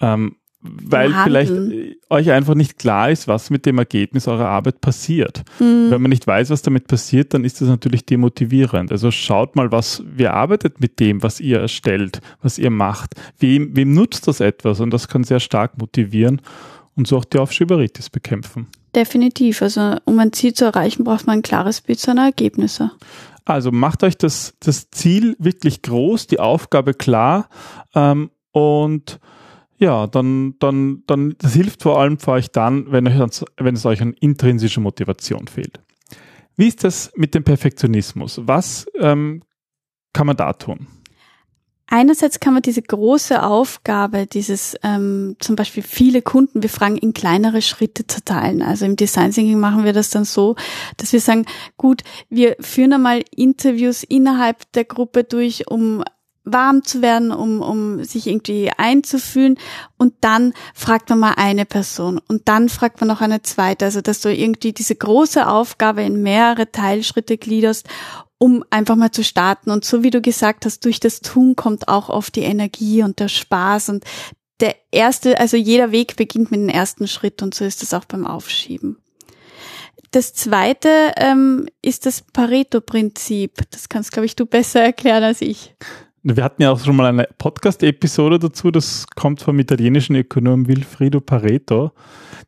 Ähm, 0.01 0.37
weil 0.61 1.15
vielleicht 1.25 1.53
äh, 1.53 1.97
euch 2.11 2.31
einfach 2.31 2.55
nicht 2.55 2.79
klar 2.79 3.11
ist, 3.11 3.29
was 3.29 3.51
mit 3.51 3.67
dem 3.67 3.79
Ergebnis 3.79 4.29
eurer 4.29 4.49
Arbeit 4.49 4.81
passiert. 4.81 5.45
Hm. 5.59 5.91
Wenn 5.91 6.03
man 6.03 6.11
nicht 6.11 6.27
weiß, 6.27 6.51
was 6.51 6.63
damit 6.63 6.89
passiert, 6.89 7.35
dann 7.35 7.45
ist 7.45 7.61
das 7.61 7.69
natürlich 7.69 8.05
demotivierend. 8.05 8.91
Also 8.91 9.11
schaut 9.11 9.57
mal, 9.57 9.71
was, 9.73 10.03
wer 10.07 10.35
arbeitet 10.35 10.81
mit 10.81 10.99
dem, 11.01 11.23
was 11.23 11.41
ihr 11.41 11.61
erstellt, 11.61 12.21
was 12.43 12.59
ihr 12.59 12.71
macht. 12.71 13.15
Wem, 13.39 13.77
wem 13.77 13.95
nutzt 13.95 14.29
das 14.29 14.41
etwas? 14.41 14.81
Und 14.81 14.91
das 14.91 15.09
kann 15.09 15.25
sehr 15.25 15.41
stark 15.41 15.79
motivieren 15.79 16.41
und 16.97 17.07
so 17.07 17.19
auch 17.19 17.25
die 17.25 17.39
Aufschieberitis 17.39 18.11
bekämpfen. 18.11 18.67
Definitiv. 18.95 19.63
Also 19.63 19.97
um 20.05 20.19
ein 20.19 20.33
Ziel 20.33 20.55
zu 20.55 20.65
erreichen, 20.65 21.05
braucht 21.05 21.27
man 21.27 21.39
ein 21.39 21.43
klares 21.43 21.83
Bild 21.83 22.01
seiner 22.01 22.25
Ergebnisse. 22.25 22.91
Also 23.45 23.71
macht 23.71 24.03
euch 24.03 24.17
das, 24.17 24.55
das 24.61 24.91
Ziel 24.91 25.37
wirklich 25.39 25.83
groß, 25.83 26.27
die 26.27 26.41
Aufgabe 26.41 26.95
klar 26.95 27.49
ähm, 27.95 28.31
und 28.51 29.21
ja, 29.79 30.07
dann, 30.07 30.55
dann, 30.59 31.03
dann, 31.07 31.35
das 31.39 31.53
hilft 31.53 31.83
vor 31.83 32.01
allem 32.01 32.19
für 32.19 32.33
euch 32.33 32.51
dann, 32.51 32.91
wenn, 32.91 33.07
euch, 33.07 33.45
wenn 33.59 33.75
es 33.75 33.85
euch 33.85 34.01
an 34.01 34.15
intrinsischer 34.15 34.81
Motivation 34.81 35.47
fehlt. 35.49 35.81
Wie 36.57 36.67
ist 36.67 36.83
das 36.83 37.13
mit 37.15 37.35
dem 37.35 37.45
Perfektionismus? 37.45 38.41
Was 38.45 38.87
ähm, 38.99 39.43
kann 40.15 40.27
man 40.27 40.37
da 40.37 40.55
tun? 40.55 40.87
Einerseits 41.89 42.41
kann 42.41 42.53
man 42.53 42.63
diese 42.63 42.83
große 42.83 43.43
Aufgabe, 43.43 44.27
dieses 44.27 44.77
ähm, 44.83 45.37
zum 45.39 45.55
Beispiel 45.55 45.85
viele 45.85 46.21
Kunden 46.21 46.61
befragen, 46.61 46.97
in 46.97 47.15
kleinere 47.15 47.63
Schritte 47.63 48.07
zerteilen. 48.07 48.61
Also 48.61 48.85
im 48.85 48.97
Design 48.97 49.31
Thinking 49.31 49.61
machen 49.61 49.85
wir 49.85 49.93
das 49.93 50.11
dann 50.11 50.25
so, 50.25 50.57
dass 50.97 51.13
wir 51.13 51.21
sagen, 51.21 51.47
gut, 51.77 52.03
wir 52.29 52.57
führen 52.61 52.93
einmal 52.93 53.23
Interviews 53.35 54.03
innerhalb 54.03 54.71
der 54.73 54.85
Gruppe 54.85 55.23
durch, 55.23 55.71
um 55.71 56.03
warm 56.47 56.85
zu 56.85 57.03
werden, 57.03 57.33
um, 57.33 57.61
um 57.61 58.03
sich 58.05 58.27
irgendwie 58.27 58.71
einzufühlen. 58.71 59.59
Und 59.99 60.15
dann 60.23 60.55
fragt 60.75 61.11
man 61.11 61.19
mal 61.19 61.35
eine 61.37 61.67
Person 61.67 62.21
und 62.29 62.49
dann 62.49 62.69
fragt 62.69 63.01
man 63.01 63.09
noch 63.09 63.21
eine 63.21 63.43
zweite. 63.43 63.85
Also 63.85 64.01
dass 64.01 64.21
du 64.21 64.33
irgendwie 64.33 64.73
diese 64.73 64.95
große 64.95 65.47
Aufgabe 65.47 66.03
in 66.03 66.23
mehrere 66.23 66.71
Teilschritte 66.71 67.37
gliederst, 67.37 67.89
um 68.39 68.65
einfach 68.71 68.97
mal 68.97 69.13
zu 69.13 69.25
starten. 69.25 69.71
Und 69.71 69.85
so 69.85 70.03
wie 70.03 70.11
du 70.11 70.21
gesagt 70.21 70.65
hast, 70.65 70.85
durch 70.85 71.01
das 71.01 71.21
Tun 71.21 71.57
kommt 71.57 71.89
auch 71.89 72.09
oft 72.09 72.37
die 72.37 72.43
Energie 72.43 73.03
und 73.03 73.21
der 73.21 73.29
Spaß 73.29 73.89
und 73.89 74.05
der 74.61 74.75
erste, 74.91 75.39
also 75.39 75.57
jeder 75.57 75.93
Weg 75.93 76.17
beginnt 76.17 76.51
mit 76.51 76.61
dem 76.61 76.69
ersten 76.69 77.09
Schritt 77.09 77.43
und 77.43 77.55
so 77.55 77.65
ist 77.65 77.83
es 77.83 77.93
auch 77.93 78.05
beim 78.07 78.27
Aufschieben. 78.27 78.99
Das 80.13 80.33
zweite 80.33 81.13
ähm, 81.17 81.67
ist 81.83 82.07
das 82.07 82.23
Pareto-Prinzip. 82.23 83.53
Das 83.71 83.89
kannst, 83.89 84.13
glaube 84.13 84.27
ich, 84.27 84.37
du 84.37 84.47
besser 84.47 84.81
erklären 84.81 85.23
als 85.23 85.43
ich. 85.43 85.75
Wir 86.23 86.43
hatten 86.43 86.63
ja 86.63 86.73
auch 86.73 86.81
schon 86.81 86.97
mal 86.97 87.07
eine 87.07 87.29
Podcast-Episode 87.39 88.39
dazu, 88.39 88.71
das 88.71 89.07
kommt 89.15 89.43
vom 89.43 89.59
italienischen 89.59 90.17
Ökonom 90.17 90.67
Wilfrido 90.67 91.21
Pareto, 91.21 91.93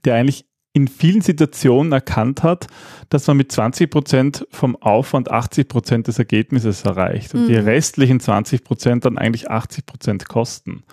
der 0.04 0.14
eigentlich 0.14 0.46
in 0.78 0.88
vielen 0.88 1.22
Situationen 1.22 1.92
erkannt 1.92 2.44
hat, 2.44 2.68
dass 3.10 3.26
man 3.26 3.36
mit 3.36 3.50
20 3.50 3.90
Prozent 3.90 4.46
vom 4.50 4.76
Aufwand 4.76 5.30
80 5.30 5.68
Prozent 5.68 6.06
des 6.06 6.18
Ergebnisses 6.18 6.84
erreicht 6.84 7.34
und 7.34 7.42
mhm. 7.42 7.48
die 7.48 7.56
restlichen 7.56 8.20
20 8.20 8.62
Prozent 8.62 9.04
dann 9.04 9.18
eigentlich 9.18 9.50
80 9.50 9.86
Prozent 9.86 10.28
kosten. 10.28 10.84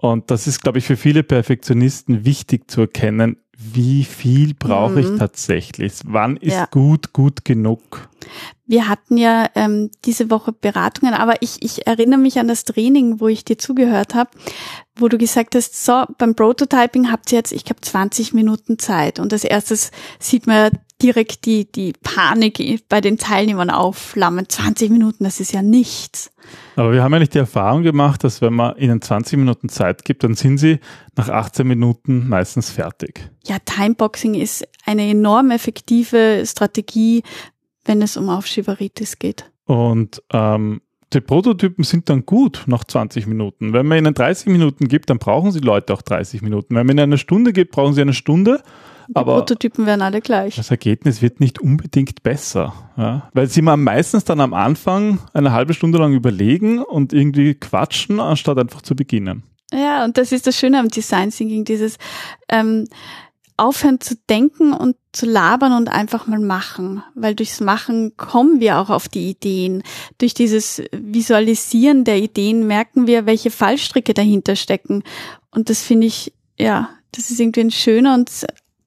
Und 0.00 0.30
das 0.30 0.46
ist, 0.46 0.62
glaube 0.62 0.78
ich, 0.78 0.86
für 0.86 0.96
viele 0.96 1.22
Perfektionisten 1.22 2.24
wichtig 2.24 2.70
zu 2.70 2.82
erkennen, 2.82 3.36
wie 3.58 4.04
viel 4.04 4.54
brauche 4.54 4.92
mhm. 4.92 4.98
ich 4.98 5.18
tatsächlich? 5.18 5.92
Wann 6.04 6.38
ist 6.38 6.54
ja. 6.54 6.66
gut, 6.70 7.12
gut 7.12 7.44
genug? 7.44 8.08
Wir 8.66 8.88
hatten 8.88 9.18
ja 9.18 9.50
ähm, 9.54 9.90
diese 10.06 10.30
Woche 10.30 10.52
Beratungen, 10.52 11.12
aber 11.12 11.42
ich, 11.42 11.62
ich 11.62 11.86
erinnere 11.86 12.18
mich 12.18 12.38
an 12.38 12.48
das 12.48 12.64
Training, 12.64 13.20
wo 13.20 13.28
ich 13.28 13.44
dir 13.44 13.58
zugehört 13.58 14.14
habe, 14.14 14.30
wo 14.96 15.08
du 15.08 15.18
gesagt 15.18 15.54
hast, 15.54 15.84
so, 15.84 16.04
beim 16.16 16.34
Prototyping 16.34 17.12
habt 17.12 17.30
ihr 17.32 17.38
jetzt, 17.38 17.52
ich 17.52 17.66
glaube, 17.66 17.82
20 17.82 18.32
Minuten 18.32 18.78
Zeit. 18.78 19.18
Und 19.18 19.34
als 19.34 19.44
erstes 19.44 19.90
sieht 20.18 20.46
man 20.46 20.70
direkt 21.02 21.46
die, 21.46 21.70
die 21.70 21.92
Panik 22.02 22.60
bei 22.88 23.00
den 23.00 23.18
Teilnehmern 23.18 23.70
aufflammen. 23.70 24.48
20 24.48 24.90
Minuten, 24.90 25.24
das 25.24 25.40
ist 25.40 25.52
ja 25.52 25.62
nichts. 25.62 26.30
Aber 26.76 26.92
wir 26.92 27.02
haben 27.02 27.12
ja 27.12 27.18
nicht 27.18 27.34
die 27.34 27.38
Erfahrung 27.38 27.82
gemacht, 27.82 28.24
dass 28.24 28.40
wenn 28.40 28.54
man 28.54 28.76
ihnen 28.76 29.00
20 29.00 29.38
Minuten 29.38 29.68
Zeit 29.68 30.04
gibt, 30.04 30.24
dann 30.24 30.34
sind 30.34 30.58
sie 30.58 30.80
nach 31.16 31.28
18 31.28 31.66
Minuten 31.66 32.28
meistens 32.28 32.70
fertig. 32.70 33.30
Ja, 33.46 33.58
Timeboxing 33.64 34.34
ist 34.34 34.66
eine 34.84 35.08
enorm 35.08 35.50
effektive 35.50 36.42
Strategie, 36.46 37.22
wenn 37.84 38.02
es 38.02 38.16
um 38.16 38.28
Aufschieberitis 38.28 39.18
geht. 39.18 39.50
Und 39.64 40.22
ähm, 40.32 40.80
die 41.12 41.20
Prototypen 41.20 41.82
sind 41.82 42.08
dann 42.08 42.24
gut 42.24 42.64
nach 42.66 42.84
20 42.84 43.26
Minuten. 43.26 43.72
Wenn 43.72 43.86
man 43.86 43.98
ihnen 43.98 44.14
30 44.14 44.46
Minuten 44.46 44.86
gibt, 44.86 45.10
dann 45.10 45.18
brauchen 45.18 45.50
sie 45.50 45.58
Leute 45.58 45.92
auch 45.92 46.02
30 46.02 46.42
Minuten. 46.42 46.74
Wenn 46.74 46.86
man 46.86 46.96
ihnen 46.96 47.04
eine 47.04 47.18
Stunde 47.18 47.52
gibt, 47.52 47.72
brauchen 47.72 47.94
sie 47.94 48.00
eine 48.00 48.14
Stunde. 48.14 48.62
Die 49.10 49.16
aber 49.16 49.34
Prototypen 49.34 49.86
werden 49.86 50.02
alle 50.02 50.20
gleich. 50.20 50.54
Das 50.54 50.70
Ergebnis 50.70 51.20
wird 51.20 51.40
nicht 51.40 51.58
unbedingt 51.58 52.22
besser, 52.22 52.72
ja? 52.96 53.28
weil 53.32 53.48
sie 53.48 53.60
mal 53.60 53.76
meistens 53.76 54.22
dann 54.22 54.40
am 54.40 54.54
Anfang 54.54 55.18
eine 55.32 55.50
halbe 55.50 55.74
Stunde 55.74 55.98
lang 55.98 56.14
überlegen 56.14 56.78
und 56.78 57.12
irgendwie 57.12 57.54
quatschen, 57.54 58.20
anstatt 58.20 58.58
einfach 58.58 58.82
zu 58.82 58.94
beginnen. 58.94 59.42
Ja, 59.72 60.04
und 60.04 60.16
das 60.16 60.30
ist 60.30 60.46
das 60.46 60.56
Schöne 60.56 60.78
am 60.78 60.88
Design 60.88 61.30
Thinking, 61.30 61.64
dieses 61.64 61.98
ähm, 62.48 62.86
aufhören 63.56 64.00
zu 64.00 64.14
denken 64.28 64.72
und 64.72 64.94
zu 65.10 65.26
labern 65.26 65.72
und 65.72 65.88
einfach 65.88 66.28
mal 66.28 66.38
machen, 66.38 67.02
weil 67.16 67.34
durchs 67.34 67.60
Machen 67.60 68.16
kommen 68.16 68.60
wir 68.60 68.78
auch 68.78 68.90
auf 68.90 69.08
die 69.08 69.28
Ideen. 69.28 69.82
Durch 70.18 70.34
dieses 70.34 70.82
Visualisieren 70.92 72.04
der 72.04 72.18
Ideen 72.18 72.68
merken 72.68 73.08
wir, 73.08 73.26
welche 73.26 73.50
Fallstricke 73.50 74.14
dahinter 74.14 74.54
stecken. 74.54 75.02
Und 75.50 75.68
das 75.68 75.82
finde 75.82 76.06
ich, 76.06 76.32
ja, 76.58 76.90
das 77.12 77.30
ist 77.30 77.40
irgendwie 77.40 77.62
ein 77.62 77.70
schöner 77.70 78.14
und 78.14 78.30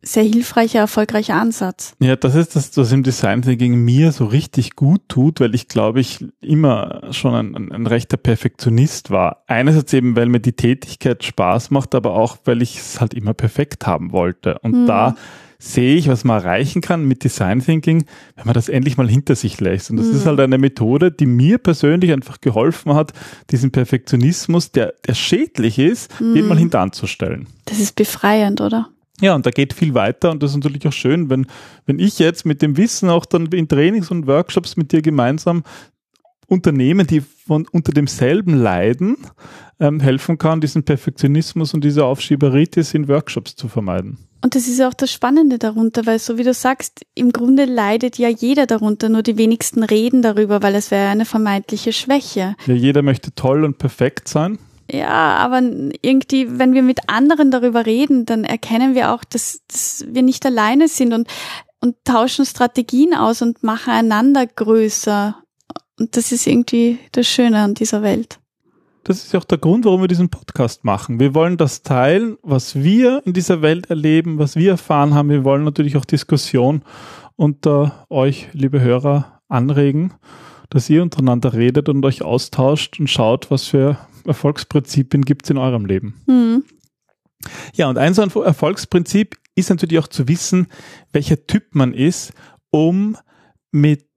sehr 0.03 0.23
hilfreicher, 0.23 0.79
erfolgreicher 0.79 1.35
Ansatz. 1.35 1.95
Ja, 1.99 2.15
das 2.15 2.35
ist 2.35 2.55
das, 2.55 2.75
was 2.77 2.91
im 2.91 3.03
Design 3.03 3.41
Thinking 3.41 3.83
mir 3.83 4.11
so 4.11 4.25
richtig 4.25 4.75
gut 4.75 5.01
tut, 5.07 5.39
weil 5.39 5.55
ich 5.55 5.67
glaube, 5.69 6.01
ich 6.01 6.25
immer 6.41 7.01
schon 7.11 7.33
ein, 7.33 7.71
ein, 7.71 7.87
rechter 7.87 8.17
Perfektionist 8.17 9.11
war. 9.11 9.43
Einerseits 9.47 9.93
eben, 9.93 10.15
weil 10.15 10.27
mir 10.27 10.41
die 10.41 10.53
Tätigkeit 10.53 11.23
Spaß 11.23 11.71
macht, 11.71 11.95
aber 11.95 12.13
auch, 12.13 12.37
weil 12.43 12.61
ich 12.61 12.77
es 12.77 12.99
halt 12.99 13.13
immer 13.13 13.33
perfekt 13.33 13.87
haben 13.87 14.11
wollte. 14.11 14.59
Und 14.59 14.83
mhm. 14.83 14.87
da 14.87 15.15
sehe 15.57 15.95
ich, 15.95 16.09
was 16.09 16.25
man 16.25 16.41
erreichen 16.41 16.81
kann 16.81 17.05
mit 17.05 17.23
Design 17.23 17.61
Thinking, 17.61 18.05
wenn 18.35 18.45
man 18.45 18.53
das 18.53 18.67
endlich 18.67 18.97
mal 18.97 19.07
hinter 19.07 19.35
sich 19.35 19.61
lässt. 19.61 19.89
Und 19.89 19.97
das 19.97 20.07
mhm. 20.07 20.15
ist 20.15 20.25
halt 20.25 20.39
eine 20.41 20.57
Methode, 20.57 21.11
die 21.11 21.25
mir 21.25 21.57
persönlich 21.57 22.11
einfach 22.11 22.41
geholfen 22.41 22.93
hat, 22.93 23.13
diesen 23.49 23.71
Perfektionismus, 23.71 24.71
der, 24.71 24.93
der 25.07 25.13
schädlich 25.13 25.79
ist, 25.79 26.19
mhm. 26.19 26.33
den 26.35 26.47
mal 26.47 26.57
hintanzustellen. 26.57 27.47
Das 27.65 27.79
ist 27.79 27.95
befreiend, 27.95 28.59
oder? 28.59 28.89
Ja, 29.21 29.35
und 29.35 29.45
da 29.45 29.51
geht 29.51 29.73
viel 29.73 29.93
weiter 29.93 30.31
und 30.31 30.41
das 30.41 30.51
ist 30.51 30.57
natürlich 30.57 30.87
auch 30.87 30.93
schön, 30.93 31.29
wenn, 31.29 31.45
wenn 31.85 31.99
ich 31.99 32.19
jetzt 32.19 32.45
mit 32.45 32.61
dem 32.61 32.77
Wissen 32.77 33.09
auch 33.09 33.25
dann 33.25 33.45
in 33.47 33.67
Trainings 33.67 34.09
und 34.11 34.27
Workshops 34.27 34.75
mit 34.75 34.91
dir 34.91 35.01
gemeinsam 35.01 35.63
Unternehmen, 36.47 37.07
die 37.07 37.21
von 37.21 37.67
unter 37.71 37.91
demselben 37.91 38.55
leiden, 38.55 39.17
ähm, 39.79 39.99
helfen 39.99 40.37
kann, 40.37 40.61
diesen 40.61 40.83
Perfektionismus 40.83 41.73
und 41.73 41.83
diese 41.83 42.05
Aufschieberitis 42.05 42.93
in 42.93 43.07
Workshops 43.07 43.55
zu 43.55 43.67
vermeiden. 43.67 44.17
Und 44.41 44.55
das 44.55 44.67
ist 44.67 44.81
auch 44.81 44.93
das 44.93 45.11
Spannende 45.11 45.57
darunter, 45.57 46.05
weil 46.05 46.19
so 46.19 46.37
wie 46.37 46.43
du 46.43 46.53
sagst, 46.53 47.05
im 47.15 47.31
Grunde 47.31 47.63
leidet 47.63 48.17
ja 48.17 48.27
jeder 48.27 48.65
darunter, 48.67 49.07
nur 49.07 49.23
die 49.23 49.37
wenigsten 49.37 49.83
reden 49.83 50.21
darüber, 50.21 50.61
weil 50.61 50.75
es 50.75 50.91
wäre 50.91 51.09
eine 51.09 51.25
vermeintliche 51.25 51.93
Schwäche. 51.93 52.55
Ja, 52.65 52.73
jeder 52.73 53.03
möchte 53.03 53.33
toll 53.33 53.63
und 53.63 53.77
perfekt 53.77 54.27
sein. 54.27 54.59
Ja, 54.91 55.37
aber 55.37 55.61
irgendwie, 56.01 56.59
wenn 56.59 56.73
wir 56.73 56.83
mit 56.83 57.09
anderen 57.09 57.51
darüber 57.51 57.85
reden, 57.85 58.25
dann 58.25 58.43
erkennen 58.43 58.95
wir 58.95 59.13
auch, 59.13 59.23
dass, 59.23 59.61
dass 59.67 60.05
wir 60.07 60.21
nicht 60.21 60.45
alleine 60.45 60.87
sind 60.87 61.13
und, 61.13 61.27
und 61.79 61.95
tauschen 62.03 62.45
Strategien 62.45 63.13
aus 63.13 63.41
und 63.41 63.63
machen 63.63 63.91
einander 63.91 64.45
größer. 64.45 65.37
Und 65.99 66.17
das 66.17 66.31
ist 66.31 66.47
irgendwie 66.47 66.99
das 67.11 67.27
Schöne 67.27 67.61
an 67.61 67.73
dieser 67.75 68.01
Welt. 68.01 68.39
Das 69.05 69.17
ist 69.17 69.33
ja 69.33 69.39
auch 69.39 69.45
der 69.45 69.57
Grund, 69.57 69.83
warum 69.83 70.01
wir 70.01 70.07
diesen 70.07 70.29
Podcast 70.29 70.85
machen. 70.85 71.19
Wir 71.19 71.35
wollen 71.35 71.57
das 71.57 71.83
teilen, 71.83 72.37
was 72.41 72.75
wir 72.75 73.21
in 73.25 73.33
dieser 73.33 73.61
Welt 73.61 73.89
erleben, 73.89 74.39
was 74.39 74.55
wir 74.55 74.71
erfahren 74.71 75.13
haben. 75.13 75.29
Wir 75.29 75.43
wollen 75.43 75.65
natürlich 75.65 75.97
auch 75.97 76.05
Diskussion 76.05 76.83
unter 77.35 78.05
euch, 78.09 78.47
liebe 78.53 78.79
Hörer, 78.79 79.41
anregen, 79.49 80.13
dass 80.69 80.89
ihr 80.89 81.01
untereinander 81.01 81.53
redet 81.53 81.89
und 81.89 82.03
euch 82.05 82.21
austauscht 82.21 82.99
und 82.99 83.09
schaut, 83.09 83.51
was 83.51 83.63
für 83.63 83.97
Erfolgsprinzipien 84.25 85.23
gibt 85.23 85.45
es 85.45 85.49
in 85.49 85.57
eurem 85.57 85.85
Leben? 85.85 86.21
Mhm. 86.27 86.63
Ja, 87.73 87.89
und 87.89 87.97
ein 87.97 88.13
so 88.13 88.21
ein 88.21 88.29
Erfolgsprinzip 88.29 89.37
ist 89.55 89.69
natürlich 89.69 89.99
auch 89.99 90.07
zu 90.07 90.27
wissen, 90.27 90.67
welcher 91.11 91.45
Typ 91.45 91.75
man 91.75 91.93
ist, 91.93 92.33
um 92.69 93.17
mit, 93.71 94.07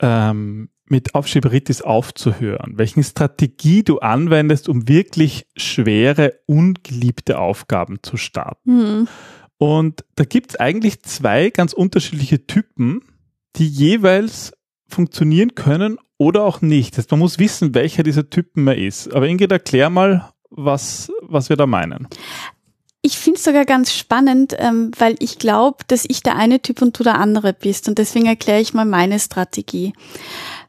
ähm, 0.00 0.68
mit 0.84 1.14
Aufschieberitis 1.14 1.82
aufzuhören. 1.82 2.74
Welche 2.76 3.02
Strategie 3.02 3.82
du 3.82 3.98
anwendest, 4.00 4.68
um 4.68 4.88
wirklich 4.88 5.46
schwere, 5.56 6.34
ungeliebte 6.46 7.38
Aufgaben 7.38 7.98
zu 8.02 8.16
starten. 8.16 8.76
Mhm. 8.76 9.08
Und 9.56 10.04
da 10.16 10.24
gibt 10.24 10.50
es 10.50 10.56
eigentlich 10.56 11.02
zwei 11.02 11.50
ganz 11.50 11.72
unterschiedliche 11.72 12.46
Typen, 12.46 13.02
die 13.56 13.66
jeweils 13.66 14.52
funktionieren 14.86 15.54
können 15.54 15.98
oder 16.20 16.44
auch 16.44 16.60
nicht. 16.60 16.98
Heißt, 16.98 17.10
man 17.10 17.20
muss 17.20 17.38
wissen, 17.38 17.74
welcher 17.74 18.02
dieser 18.02 18.28
Typen 18.28 18.64
man 18.64 18.76
ist. 18.76 19.12
Aber 19.14 19.26
Ingrid, 19.26 19.50
erklär 19.50 19.88
mal, 19.88 20.30
was, 20.50 21.10
was 21.22 21.48
wir 21.48 21.56
da 21.56 21.64
meinen. 21.64 22.08
Ich 23.00 23.16
finde 23.16 23.38
es 23.38 23.44
sogar 23.44 23.64
ganz 23.64 23.94
spannend, 23.94 24.54
ähm, 24.58 24.90
weil 24.98 25.16
ich 25.20 25.38
glaube, 25.38 25.78
dass 25.88 26.04
ich 26.06 26.22
der 26.22 26.36
eine 26.36 26.60
Typ 26.60 26.82
und 26.82 26.98
du 26.98 27.04
der 27.04 27.18
andere 27.18 27.54
bist. 27.54 27.88
Und 27.88 27.96
deswegen 27.96 28.26
erkläre 28.26 28.60
ich 28.60 28.74
mal 28.74 28.84
meine 28.84 29.18
Strategie. 29.18 29.94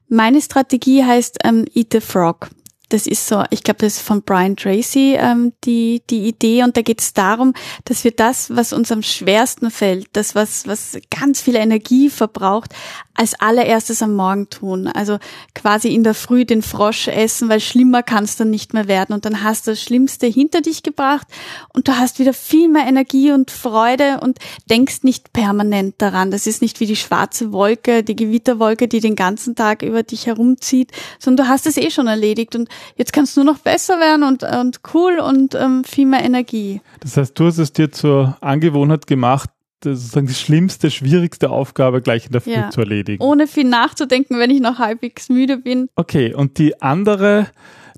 Meine 0.08 0.42
Strategie 0.42 1.04
heißt 1.04 1.40
ähm, 1.44 1.66
Eat 1.74 1.92
the 1.92 2.00
Frog. 2.00 2.48
Das 2.94 3.08
ist 3.08 3.28
so, 3.28 3.44
ich 3.50 3.64
glaube, 3.64 3.80
das 3.80 3.98
ist 3.98 4.02
von 4.02 4.22
Brian 4.22 4.56
Tracy 4.56 5.16
ähm, 5.18 5.54
die, 5.64 6.02
die 6.10 6.28
Idee 6.28 6.64
und 6.64 6.76
da 6.76 6.82
geht 6.82 7.02
es 7.02 7.14
darum, 7.14 7.54
dass 7.86 8.04
wir 8.04 8.12
das, 8.12 8.56
was 8.56 8.74
uns 8.74 8.92
am 8.92 9.02
schwersten 9.02 9.72
fällt, 9.72 10.08
das, 10.14 10.36
was, 10.36 10.68
was 10.68 10.98
ganz 11.10 11.42
viel 11.42 11.56
Energie 11.56 12.10
verbraucht, 12.10 12.74
als 13.14 13.40
allererstes 13.40 14.02
am 14.02 14.16
Morgen 14.16 14.50
tun. 14.50 14.88
Also 14.88 15.20
quasi 15.54 15.94
in 15.94 16.04
der 16.04 16.14
Früh 16.14 16.46
den 16.46 16.62
Frosch 16.62 17.08
essen, 17.08 17.50
weil 17.50 17.60
schlimmer 17.60 18.04
kann 18.04 18.24
es 18.24 18.36
dann 18.36 18.50
nicht 18.50 18.74
mehr 18.74 18.88
werden. 18.88 19.14
Und 19.14 19.26
dann 19.26 19.44
hast 19.44 19.68
du 19.68 19.72
das 19.72 19.82
Schlimmste 19.82 20.28
hinter 20.28 20.62
dich 20.62 20.82
gebracht 20.82 21.28
und 21.74 21.88
du 21.88 21.98
hast 21.98 22.20
wieder 22.20 22.34
viel 22.34 22.68
mehr 22.68 22.88
Energie 22.88 23.32
und 23.32 23.52
Freude 23.52 24.20
und 24.22 24.40
denkst 24.70 25.04
nicht 25.04 25.34
permanent 25.34 25.96
daran. 26.00 26.32
Das 26.32 26.48
ist 26.48 26.62
nicht 26.62 26.80
wie 26.80 26.86
die 26.86 26.96
schwarze 26.96 27.52
Wolke, 27.52 28.04
die 28.04 28.16
Gewitterwolke, 28.16 28.88
die 28.88 29.00
den 29.02 29.16
ganzen 29.16 29.56
Tag 29.56 29.84
über 29.84 30.04
dich 30.04 30.26
herumzieht, 30.26 30.92
sondern 31.20 31.46
du 31.46 31.52
hast 31.52 31.68
es 31.68 31.78
eh 31.78 31.92
schon 31.92 32.08
erledigt 32.08 32.56
und 32.56 32.70
jetzt 32.96 33.14
kannst 33.14 33.36
du 33.36 33.44
nur 33.44 33.54
noch 33.54 33.60
besser 33.60 34.00
werden 34.00 34.24
und, 34.24 34.44
und 34.44 34.82
cool 34.94 35.20
und 35.20 35.56
ähm, 35.56 35.84
viel 35.84 36.06
mehr 36.06 36.24
Energie. 36.24 36.82
Das 37.00 37.18
heißt, 37.18 37.38
du 37.40 37.46
hast 37.46 37.58
es 37.58 37.74
dir 37.74 37.92
zur 37.92 38.38
Angewohnheit 38.42 39.08
gemacht, 39.08 39.50
sozusagen 39.84 40.28
die 40.28 40.34
schlimmste, 40.34 40.92
schwierigste 40.92 41.50
Aufgabe 41.50 42.02
gleich 42.02 42.28
in 42.28 42.32
der 42.32 42.42
Früh 42.42 42.52
ja. 42.52 42.70
zu 42.70 42.82
erledigen. 42.82 43.24
Ohne 43.24 43.48
viel 43.48 43.64
nachzudenken, 43.64 44.38
wenn 44.38 44.52
ich 44.52 44.62
noch 44.62 44.80
halbwegs 44.80 45.30
müde 45.30 45.58
bin. 45.58 45.90
Okay, 45.96 46.34
und 46.34 46.58
die 46.58 46.82
andere, 46.82 47.48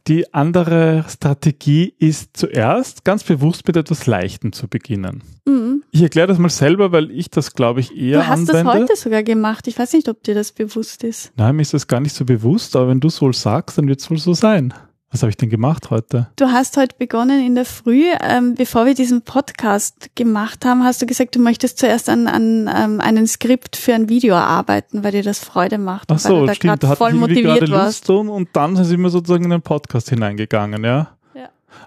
die 0.08 0.34
andere 0.34 1.06
Strategie 1.08 1.94
ist 1.98 2.36
zuerst 2.36 3.06
ganz 3.06 3.24
bewusst 3.24 3.66
mit 3.68 3.78
etwas 3.78 4.06
Leichtem 4.06 4.52
zu 4.52 4.68
beginnen. 4.68 5.24
Mhm. 5.46 5.84
Ich 5.92 6.02
erkläre 6.02 6.28
das 6.28 6.40
mal 6.40 6.50
selber, 6.50 6.92
weil 6.92 7.10
ich 7.12 7.30
das, 7.30 7.54
glaube 7.54 7.80
ich, 7.80 7.96
eher 7.96 8.20
Du 8.20 8.28
hast 8.28 8.50
anwende. 8.50 8.64
das 8.64 8.74
heute 8.74 8.96
sogar 8.98 9.24
gemacht. 9.24 9.68
Ich 9.68 9.78
weiß 9.80 9.94
nicht, 9.94 10.10
ob 10.10 10.22
dir 10.24 10.36
das 10.36 10.52
bewusst 10.52 11.04
ist. 11.04 11.32
Nein, 11.38 11.56
mir 11.56 11.62
ist 11.62 11.74
das 11.74 11.88
gar 11.88 12.00
nicht 12.00 12.16
so 12.16 12.26
bewusst, 12.26 12.76
aber 12.76 12.90
wenn 12.90 13.00
du 13.00 13.08
es 13.08 13.22
wohl 13.22 13.34
sagst, 13.34 13.78
dann 13.78 13.88
wird 13.88 14.02
es 14.02 14.10
wohl 14.10 14.18
so 14.18 14.34
sein. 14.34 14.74
Was 15.14 15.22
habe 15.22 15.30
ich 15.30 15.38
denn 15.38 15.52
gemacht 15.52 15.92
heute? 15.92 16.28
Du 16.38 16.48
hast 16.48 16.76
heute 16.76 16.96
begonnen 16.98 17.46
in 17.46 17.54
der 17.54 17.66
Früh, 17.66 18.06
ähm, 18.20 18.56
bevor 18.56 18.88
wir 18.88 18.96
diesen 18.96 19.22
Podcast 19.22 20.10
gemacht 20.16 20.66
haben, 20.66 20.84
hast 20.84 21.04
du 21.04 21.06
gesagt, 21.06 21.36
du 21.36 21.40
möchtest 21.40 21.78
zuerst 21.78 22.10
an, 22.10 22.26
an 22.28 22.68
ähm, 22.76 23.00
einem 23.00 23.28
Skript 23.28 23.76
für 23.76 23.94
ein 23.94 24.10
Video 24.10 24.34
arbeiten, 24.34 25.04
weil 25.04 25.12
dir 25.12 25.22
das 25.22 25.38
Freude 25.38 25.78
macht. 25.78 26.12
Ach 26.12 26.18
so, 26.18 26.48
da 26.48 26.56
stimmt, 26.56 26.82
da 26.82 26.88
hatte 26.88 26.98
voll 26.98 27.12
ich 27.12 27.20
motiviert 27.20 27.60
gerade 27.60 27.86
Lust 27.86 28.10
und 28.10 28.50
dann 28.54 28.76
sind 28.84 29.02
wir 29.02 29.12
sozusagen 29.12 29.44
in 29.44 29.52
den 29.52 29.62
Podcast 29.62 30.10
hineingegangen, 30.10 30.84
ja? 30.84 31.10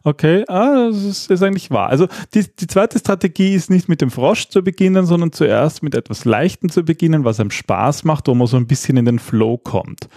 Okay, 0.07 0.45
ah, 0.47 0.87
das 0.87 1.03
ist, 1.03 1.31
ist 1.33 1.43
eigentlich 1.43 1.73
wahr. 1.73 1.89
Also 1.89 2.07
die, 2.33 2.45
die 2.61 2.69
zweite 2.69 2.97
Strategie 2.97 3.57
ist 3.57 3.71
nicht 3.71 3.89
mit 3.89 4.01
dem 4.01 4.13
Frosch 4.13 4.49
zu 4.49 4.63
beginnen, 4.63 5.05
sondern 5.05 5.33
zuerst 5.33 5.83
mit 5.83 5.97
etwas 5.97 6.25
Leichtem 6.25 6.71
zu 6.71 6.85
beginnen, 6.85 7.25
was 7.25 7.41
einem 7.41 7.51
Spaß 7.51 8.05
macht, 8.05 8.29
wo 8.29 8.35
man 8.37 8.47
so 8.47 8.57
ein 8.57 8.69
bisschen 8.69 8.97
in 8.99 9.05
den 9.05 9.19
Flow 9.19 9.59
kommt. 9.59 10.09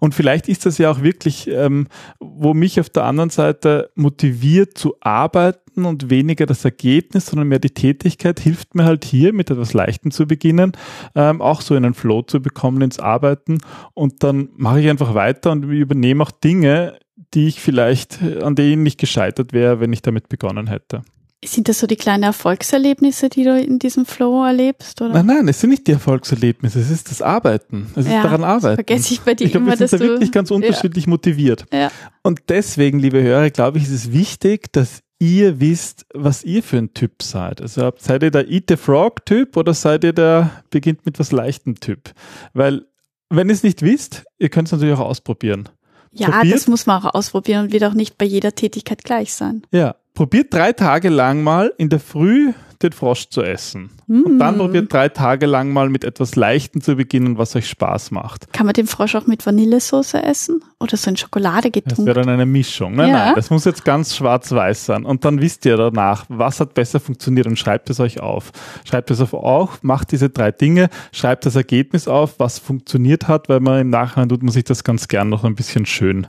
Und 0.00 0.16
vielleicht 0.16 0.48
ist 0.48 0.66
das 0.66 0.78
ja 0.78 0.90
auch 0.90 1.00
wirklich, 1.00 1.46
ähm, 1.46 1.86
wo 2.18 2.54
mich 2.54 2.80
auf 2.80 2.90
der 2.90 3.04
anderen 3.04 3.30
Seite 3.30 3.90
motiviert 3.94 4.76
zu 4.76 4.96
arbeiten 4.98 5.84
und 5.84 6.10
weniger 6.10 6.46
das 6.46 6.64
Ergebnis, 6.64 7.26
sondern 7.26 7.46
mehr 7.46 7.60
die 7.60 7.70
Tätigkeit, 7.70 8.40
hilft 8.40 8.74
mir 8.74 8.84
halt 8.84 9.04
hier 9.04 9.32
mit 9.32 9.48
etwas 9.48 9.74
Leichtem 9.74 10.10
zu 10.10 10.26
beginnen, 10.26 10.72
ähm, 11.14 11.40
auch 11.40 11.60
so 11.60 11.74
einen 11.74 11.94
Flow 11.94 12.22
zu 12.22 12.42
bekommen 12.42 12.82
ins 12.82 12.98
Arbeiten. 12.98 13.58
Und 13.94 14.24
dann 14.24 14.48
mache 14.56 14.80
ich 14.80 14.88
einfach 14.88 15.14
weiter 15.14 15.52
und 15.52 15.62
übernehme 15.62 16.24
auch 16.24 16.32
Dinge, 16.32 16.98
die 17.34 17.48
ich 17.48 17.60
vielleicht, 17.60 18.22
an 18.42 18.54
denen 18.54 18.82
nicht 18.82 18.98
gescheitert 18.98 19.52
wäre, 19.52 19.80
wenn 19.80 19.92
ich 19.92 20.02
damit 20.02 20.28
begonnen 20.28 20.68
hätte. 20.68 21.02
Sind 21.44 21.68
das 21.68 21.78
so 21.78 21.86
die 21.86 21.96
kleinen 21.96 22.22
Erfolgserlebnisse, 22.22 23.28
die 23.28 23.44
du 23.44 23.60
in 23.60 23.78
diesem 23.78 24.06
Flow 24.06 24.44
erlebst? 24.44 25.00
Oder? 25.00 25.12
Nein, 25.12 25.26
nein, 25.26 25.48
es 25.48 25.60
sind 25.60 25.70
nicht 25.70 25.86
die 25.86 25.92
Erfolgserlebnisse, 25.92 26.80
es 26.80 26.90
ist 26.90 27.10
das 27.10 27.22
Arbeiten. 27.22 27.88
Es 27.94 28.06
ja, 28.06 28.16
ist 28.16 28.24
daran 28.24 28.42
arbeiten. 28.42 28.76
Vergesse 28.76 29.14
ich 29.14 29.20
bei 29.20 29.34
dir 29.34 29.44
ich 29.44 29.52
glaub, 29.52 29.62
immer, 29.62 29.72
wir 29.72 29.76
sind 29.76 29.92
dass 29.92 30.00
da 30.00 30.06
wirklich 30.06 30.32
ganz 30.32 30.50
unterschiedlich 30.50 31.04
ja. 31.04 31.10
motiviert. 31.10 31.66
Ja. 31.72 31.90
Und 32.22 32.40
deswegen, 32.48 32.98
liebe 32.98 33.22
Hörer, 33.22 33.50
glaube 33.50 33.78
ich, 33.78 33.84
ist 33.84 33.92
es 33.92 34.12
wichtig, 34.12 34.72
dass 34.72 35.02
ihr 35.18 35.60
wisst, 35.60 36.06
was 36.14 36.42
ihr 36.42 36.62
für 36.62 36.78
ein 36.78 36.94
Typ 36.94 37.22
seid. 37.22 37.60
Also 37.60 37.92
seid 37.98 38.22
ihr 38.22 38.30
der 38.30 38.48
Eat 38.48 38.64
the 38.68 38.76
Frog 38.76 39.24
Typ 39.26 39.56
oder 39.56 39.74
seid 39.74 40.04
ihr 40.04 40.12
der 40.12 40.50
beginnt 40.70 41.06
mit 41.06 41.18
was 41.18 41.32
leichtem 41.32 41.80
Typ? 41.80 42.12
Weil 42.54 42.86
wenn 43.28 43.48
ihr 43.48 43.54
es 43.54 43.62
nicht 43.62 43.82
wisst, 43.82 44.24
ihr 44.38 44.48
könnt 44.48 44.68
es 44.68 44.72
natürlich 44.72 44.94
auch 44.94 45.00
ausprobieren. 45.00 45.68
Ja, 46.16 46.30
probiert, 46.30 46.54
das 46.54 46.66
muss 46.66 46.86
man 46.86 47.02
auch 47.02 47.14
ausprobieren 47.14 47.66
und 47.66 47.72
wird 47.72 47.84
auch 47.84 47.94
nicht 47.94 48.18
bei 48.18 48.24
jeder 48.24 48.54
Tätigkeit 48.54 49.04
gleich 49.04 49.34
sein. 49.34 49.62
Ja, 49.70 49.96
probiert 50.14 50.52
drei 50.52 50.72
Tage 50.72 51.08
lang 51.08 51.42
mal 51.42 51.72
in 51.78 51.88
der 51.88 52.00
Früh 52.00 52.52
den 52.82 52.92
Frosch 52.92 53.28
zu 53.30 53.42
essen. 53.42 53.90
Mm. 54.06 54.22
Und 54.22 54.38
dann 54.38 54.58
probiert 54.58 54.92
drei 54.92 55.08
Tage 55.08 55.46
lang 55.46 55.72
mal 55.72 55.88
mit 55.88 56.04
etwas 56.04 56.36
Leichtem 56.36 56.82
zu 56.82 56.96
beginnen, 56.96 57.38
was 57.38 57.56
euch 57.56 57.68
Spaß 57.68 58.10
macht. 58.10 58.52
Kann 58.52 58.66
man 58.66 58.74
den 58.74 58.86
Frosch 58.86 59.14
auch 59.14 59.26
mit 59.26 59.46
Vanillesoße 59.46 60.22
essen? 60.22 60.62
Oder 60.78 60.98
so 60.98 61.08
in 61.08 61.16
Schokolade 61.16 61.70
getunkt? 61.70 61.98
Das 61.98 62.04
wäre 62.04 62.20
dann 62.20 62.28
eine 62.28 62.44
Mischung. 62.44 62.96
Nein, 62.96 63.08
ja. 63.08 63.26
nein, 63.26 63.34
das 63.34 63.48
muss 63.48 63.64
jetzt 63.64 63.84
ganz 63.84 64.14
schwarz-weiß 64.14 64.84
sein. 64.84 65.06
Und 65.06 65.24
dann 65.24 65.40
wisst 65.40 65.64
ihr 65.64 65.76
danach, 65.78 66.26
was 66.28 66.60
hat 66.60 66.74
besser 66.74 67.00
funktioniert 67.00 67.46
und 67.46 67.58
schreibt 67.58 67.88
es 67.88 67.98
euch 67.98 68.20
auf. 68.20 68.52
Schreibt 68.84 69.10
es 69.10 69.20
auf, 69.32 69.82
macht 69.82 70.12
diese 70.12 70.28
drei 70.28 70.52
Dinge, 70.52 70.90
schreibt 71.12 71.46
das 71.46 71.56
Ergebnis 71.56 72.08
auf, 72.08 72.38
was 72.38 72.58
funktioniert 72.58 73.26
hat, 73.26 73.48
weil 73.48 73.60
man 73.60 73.80
im 73.80 73.90
Nachhinein 73.90 74.28
tut 74.28 74.42
man 74.42 74.52
sich 74.52 74.64
das 74.64 74.84
ganz 74.84 75.08
gern 75.08 75.30
noch 75.30 75.44
ein 75.44 75.54
bisschen 75.54 75.86
schön 75.86 76.26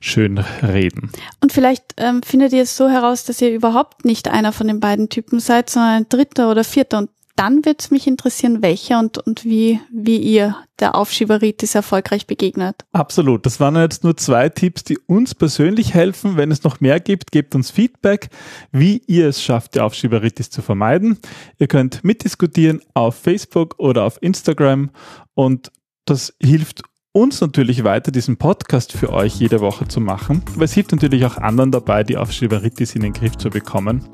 schön 0.00 0.38
reden. 0.62 1.10
Und 1.40 1.52
vielleicht 1.52 1.82
ähm, 1.96 2.22
findet 2.22 2.52
ihr 2.52 2.62
es 2.62 2.76
so 2.76 2.88
heraus, 2.88 3.24
dass 3.24 3.40
ihr 3.40 3.50
überhaupt 3.50 4.04
nicht 4.04 4.28
einer 4.28 4.52
von 4.52 4.68
den 4.68 4.78
beiden 4.78 5.08
Typen 5.08 5.40
seid, 5.40 5.70
sondern 5.70 5.94
ein 5.94 6.08
dritter 6.08 6.50
oder 6.50 6.64
vierter. 6.64 6.98
Und 6.98 7.10
dann 7.36 7.64
wird 7.64 7.82
es 7.82 7.90
mich 7.90 8.06
interessieren, 8.06 8.62
welcher 8.62 8.98
und, 8.98 9.18
und 9.18 9.44
wie, 9.44 9.78
wie 9.92 10.16
ihr 10.16 10.56
der 10.80 10.94
Aufschieberitis 10.94 11.74
erfolgreich 11.74 12.26
begegnet. 12.26 12.84
Absolut. 12.92 13.46
Das 13.46 13.60
waren 13.60 13.76
jetzt 13.76 14.04
nur 14.04 14.16
zwei 14.16 14.48
Tipps, 14.48 14.84
die 14.84 14.98
uns 14.98 15.34
persönlich 15.34 15.94
helfen. 15.94 16.36
Wenn 16.36 16.50
es 16.50 16.64
noch 16.64 16.80
mehr 16.80 16.98
gibt, 16.98 17.32
gebt 17.32 17.54
uns 17.54 17.70
Feedback, 17.70 18.30
wie 18.72 19.02
ihr 19.06 19.28
es 19.28 19.42
schafft, 19.42 19.74
die 19.74 19.80
Aufschieberitis 19.80 20.50
zu 20.50 20.62
vermeiden. 20.62 21.18
Ihr 21.58 21.68
könnt 21.68 22.02
mitdiskutieren 22.04 22.80
auf 22.94 23.14
Facebook 23.14 23.74
oder 23.78 24.04
auf 24.04 24.18
Instagram 24.22 24.90
und 25.34 25.70
das 26.06 26.34
hilft 26.40 26.82
uns 27.12 27.40
natürlich 27.40 27.82
weiter, 27.82 28.12
diesen 28.12 28.36
Podcast 28.36 28.92
für 28.92 29.10
euch 29.10 29.36
jede 29.36 29.60
Woche 29.60 29.88
zu 29.88 30.00
machen, 30.00 30.42
weil 30.54 30.66
es 30.66 30.74
hilft 30.74 30.92
natürlich 30.92 31.24
auch 31.24 31.38
anderen 31.38 31.72
dabei, 31.72 32.04
die 32.04 32.18
Aufschieberitis 32.18 32.94
in 32.94 33.02
den 33.02 33.14
Griff 33.14 33.36
zu 33.36 33.48
bekommen. 33.48 34.06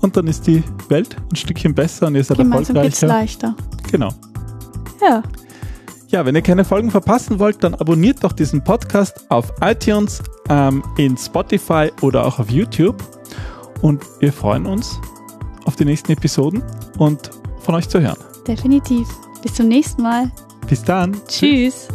Und 0.00 0.16
dann 0.16 0.26
ist 0.26 0.46
die 0.46 0.62
Welt 0.88 1.16
ein 1.30 1.36
Stückchen 1.36 1.74
besser 1.74 2.06
und 2.06 2.14
ihr 2.14 2.24
seid 2.24 2.38
Gemeinsam 2.38 2.76
erfolgreicher. 2.76 3.06
leichter. 3.06 3.54
Genau. 3.90 4.10
Ja. 5.00 5.22
Ja, 6.08 6.26
wenn 6.26 6.34
ihr 6.34 6.42
keine 6.42 6.64
Folgen 6.64 6.90
verpassen 6.90 7.38
wollt, 7.38 7.62
dann 7.62 7.74
abonniert 7.74 8.24
doch 8.24 8.32
diesen 8.32 8.64
Podcast 8.64 9.30
auf 9.30 9.52
iTunes, 9.60 10.22
ähm, 10.48 10.82
in 10.96 11.16
Spotify 11.16 11.90
oder 12.00 12.26
auch 12.26 12.38
auf 12.38 12.50
YouTube. 12.50 12.96
Und 13.80 14.04
wir 14.18 14.32
freuen 14.32 14.66
uns 14.66 14.98
auf 15.66 15.76
die 15.76 15.84
nächsten 15.84 16.12
Episoden 16.12 16.62
und 16.98 17.30
von 17.60 17.74
euch 17.76 17.88
zu 17.88 18.00
hören. 18.00 18.18
Definitiv. 18.46 19.06
Bis 19.42 19.54
zum 19.54 19.68
nächsten 19.68 20.02
Mal. 20.02 20.30
Bis 20.68 20.82
dann. 20.82 21.16
Tschüss. 21.28 21.88